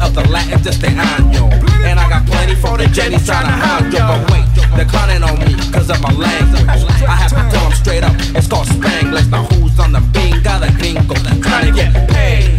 Of 0.00 0.14
the 0.14 0.18
the 0.22 0.30
Latin 0.30 0.62
just 0.62 0.80
the 0.80 0.88
año. 0.88 1.50
And 1.84 1.98
I 2.00 2.08
got 2.08 2.26
plenty 2.26 2.54
for 2.54 2.76
the 2.76 2.86
Jenny's 2.86 3.24
trying 3.24 3.46
to 3.46 3.52
hide 3.52 3.92
you. 3.92 4.00
But 4.00 4.30
wait, 4.30 4.46
they're 4.76 4.86
clowning 4.86 5.22
on 5.22 5.38
me 5.38 5.54
cause 5.72 5.90
of 5.90 6.00
my 6.00 6.12
language. 6.12 6.68
I 7.06 7.16
have 7.16 7.30
to 7.30 7.42
tell 7.50 7.68
them 7.68 7.72
straight 7.72 8.02
up, 8.02 8.14
it's 8.34 8.46
called 8.46 8.66
Spanglish. 8.66 9.30
Now 9.30 9.44
who's 9.44 9.78
on 9.78 9.92
the 9.92 10.00
bean? 10.12 10.42
Got 10.42 10.62
a 10.66 10.72
gringo 10.72 11.14
trying 11.42 11.66
to 11.66 11.72
get 11.72 11.92
paid 12.10 12.54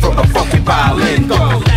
from 0.00 0.16
the 0.16 0.24
funky 0.32 0.58
bilingo. 0.58 1.71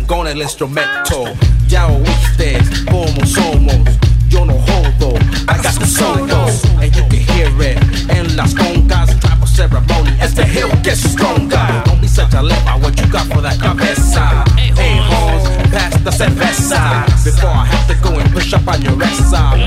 Chingón 0.00 0.26
el 0.26 0.40
instrumento. 0.42 1.24
Ya 1.68 1.86
oíste 1.86 2.58
cómo 2.90 3.26
somos. 3.26 3.76
Yo 4.28 4.44
no 4.44 4.54
jodo, 4.54 5.18
I 5.48 5.56
got 5.60 5.74
the 5.80 5.86
solos, 5.86 6.64
and 6.80 6.94
you 6.94 7.02
can 7.08 7.20
hear 7.34 7.50
it. 7.60 7.78
En 8.10 8.36
las 8.36 8.54
congas, 8.54 9.18
tribal 9.18 9.48
ceremony, 9.48 10.10
as 10.20 10.34
the 10.34 10.44
hill 10.44 10.70
gets 10.84 11.00
stronger. 11.00 11.82
Don't 11.84 12.00
be 12.00 12.06
such 12.06 12.32
a 12.34 12.42
leper, 12.42 12.78
what 12.80 12.96
you 13.00 13.06
got 13.08 13.26
for 13.26 13.42
that 13.42 13.58
cabeza? 13.58 14.44
Hey, 14.54 15.00
horns, 15.02 15.48
pass 15.72 15.98
the 16.04 16.12
cerveza. 16.12 17.06
Before 17.24 17.50
I 17.50 17.66
have 17.66 17.88
to 17.88 17.94
go 18.00 18.20
and 18.20 18.32
push 18.32 18.54
up 18.54 18.68
on 18.68 18.80
your 18.82 19.02
esa. 19.02 19.58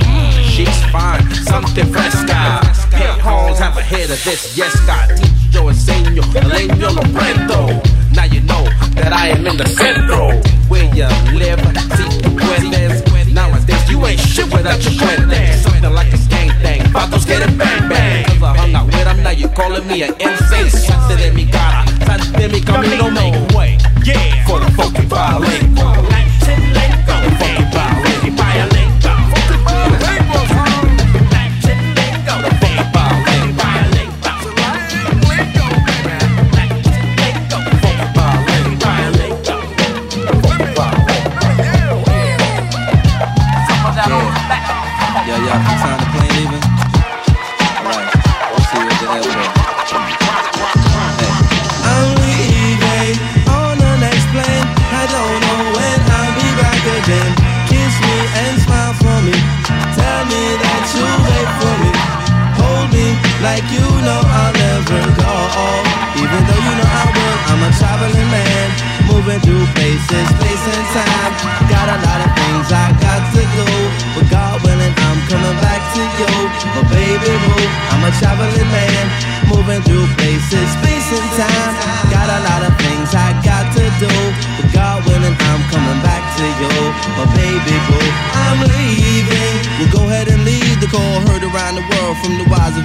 She's 0.49 0.79
fine, 0.93 1.29
something 1.43 1.91
fresca. 1.91 2.63
Hey, 2.95 3.19
horns, 3.19 3.59
have 3.59 3.75
a 3.75 3.81
hit 3.81 4.09
of 4.09 4.23
this, 4.23 4.55
yes, 4.55 4.73
God. 4.85 5.09
Yo 5.51 5.69
enseño, 5.69 6.23
el 6.35 6.49
leño 6.49 6.89
lo 6.89 7.01
prendo. 7.11 8.02
Now 8.13 8.25
you 8.25 8.41
know 8.41 8.63
that 8.95 9.11
I 9.11 9.29
am 9.29 9.45
in 9.47 9.57
the 9.57 9.65
centro. 9.65 10.31
Where 10.69 10.85
you 10.93 11.07
live, 11.37 11.59
si 11.97 12.03
tú 12.21 12.29
puedes. 12.35 13.03
Nowadays, 13.33 13.89
you 13.89 14.05
ain't 14.05 14.19
shit 14.19 14.45
without 14.53 14.81
your 14.83 14.93
puentes. 14.93 15.63
Something 15.63 15.93
like 15.93 16.13
a 16.13 16.17
gang 16.29 16.51
thing. 16.61 16.81
Vatos 16.93 17.25
get 17.25 17.41
it 17.41 17.57
bang 17.57 17.89
bang. 17.89 18.25
Cause 18.25 18.43
I 18.43 18.57
hung 18.57 18.75
out 18.75 18.85
with 18.85 19.07
him, 19.07 19.23
now 19.23 19.31
you 19.31 19.49
calling 19.49 19.85
me 19.87 20.03
an 20.03 20.13
insane. 20.19 20.69
Salte 20.69 21.17
de 21.17 21.31
mi 21.31 21.45
cara, 21.45 21.85
salte 22.05 22.37
de 22.37 22.47
mi 22.49 22.61
camino, 22.61 23.09
make 23.09 23.55
way. 23.55 23.77
Yeah, 24.05 24.45
for 24.45 24.59
the 24.59 24.69
funky 24.71 25.05
violin. 25.05 25.73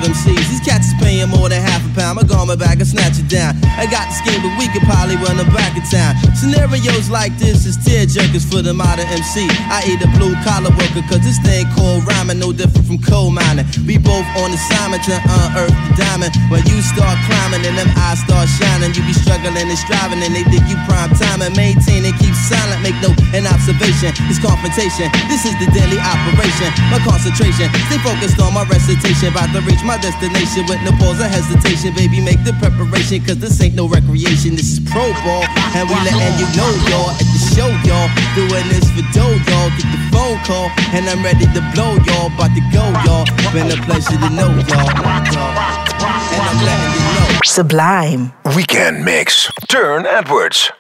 Of. 0.01 0.49
These 0.49 0.61
cats 0.61 0.89
is 0.89 0.95
paying 1.01 1.29
more 1.29 1.49
than 1.49 1.63
half 1.63 1.85
a 1.85 1.89
pound. 2.19 2.31
I 2.31 2.35
go 2.35 2.47
my 2.47 2.57
back 2.57 2.79
and 2.79 2.87
snatch 2.87 3.19
it 3.19 3.29
down. 3.29 3.55
I 3.79 3.87
got 3.87 4.11
the 4.11 4.15
scheme, 4.19 4.43
but 4.43 4.55
we 4.59 4.67
could 4.69 4.83
probably 4.83 5.17
run 5.17 5.37
them 5.37 5.47
back 5.55 5.77
in 5.77 5.85
town. 5.87 6.19
Scenarios 6.35 7.11
like 7.11 7.37
this 7.39 7.67
is 7.67 7.77
tear 7.79 8.07
jerkers 8.07 8.43
for 8.43 8.63
the 8.63 8.75
modern 8.75 9.07
MC. 9.07 9.47
I 9.71 9.87
eat 9.87 10.03
a 10.03 10.11
blue 10.19 10.35
collar 10.43 10.71
worker, 10.75 11.03
cause 11.07 11.23
this 11.23 11.39
thing 11.47 11.67
called 11.75 12.07
rhyming 12.07 12.39
no 12.39 12.53
different 12.53 12.87
from 12.87 12.99
coal 12.99 13.31
mining. 13.31 13.67
We 13.87 13.99
both 13.99 14.27
on 14.39 14.51
assignment 14.51 15.05
to 15.07 15.15
unearth 15.15 15.75
the 15.89 15.95
diamond. 15.95 16.35
When 16.51 16.63
you 16.67 16.83
start 16.83 17.19
climbing 17.31 17.63
and 17.67 17.77
them 17.79 17.91
eyes 17.95 18.19
start 18.23 18.49
shining, 18.59 18.95
you 18.95 19.03
be 19.07 19.15
struggling 19.15 19.55
and 19.55 19.79
striving, 19.79 20.23
and 20.23 20.35
they 20.35 20.45
think 20.51 20.67
you 20.67 20.79
prime 20.91 21.13
time 21.15 21.43
and 21.43 21.55
maintain 21.55 22.03
and 22.05 22.15
keep 22.19 22.35
silent. 22.35 22.83
Make 22.83 22.99
no 22.99 23.15
an 23.35 23.47
observation. 23.47 24.11
It's 24.27 24.43
confrontation. 24.43 25.11
This 25.31 25.47
is 25.47 25.55
the 25.63 25.69
daily 25.71 26.01
operation. 26.01 26.71
My 26.91 26.99
concentration. 27.05 27.71
Stay 27.87 28.01
focused 28.03 28.41
on 28.41 28.55
my 28.55 28.65
recitation. 28.67 29.31
About 29.31 29.53
to 29.53 29.61
reach 29.63 29.83
my 29.85 29.99
destination 29.99 30.67
with 30.67 30.81
no 30.83 30.93
pause 30.99 31.21
or 31.21 31.29
hesitation. 31.29 31.95
Baby, 32.09 32.25
make 32.25 32.43
the 32.43 32.57
preparation. 32.57 33.21
Cause 33.21 33.37
this 33.37 33.61
ain't 33.61 33.75
no 33.75 33.87
recreation. 33.87 34.57
This 34.57 34.73
is 34.73 34.81
pro 34.81 35.13
ball. 35.25 35.45
And 35.77 35.89
we 35.89 35.95
letting 36.09 36.41
you 36.41 36.49
know, 36.57 36.71
y'all, 36.89 37.13
at 37.13 37.21
the 37.21 37.41
show, 37.53 37.69
y'all. 37.85 38.09
Doing 38.33 38.65
this 38.73 38.89
for 38.97 39.05
dough, 39.13 39.37
y'all. 39.45 39.69
Get 39.77 39.85
the 39.93 40.01
phone 40.09 40.41
call. 40.49 40.73
And 40.97 41.05
I'm 41.05 41.23
ready 41.23 41.45
to 41.45 41.61
blow, 41.77 42.01
y'all. 42.09 42.33
About 42.33 42.57
to 42.57 42.65
go, 42.73 42.85
y'all. 43.05 43.29
Been 43.53 43.69
a 43.69 43.77
pleasure 43.85 44.17
to 44.17 44.31
know, 44.33 44.49
y'all. 44.73 44.89
And 44.89 46.43
I'm 46.49 46.65
letting 46.65 46.93
you 46.97 47.05
know. 47.13 47.41
Sublime. 47.45 48.33
Weekend 48.57 49.05
Mix. 49.05 49.53
Turne 49.69 50.07
Edwards. 50.07 50.73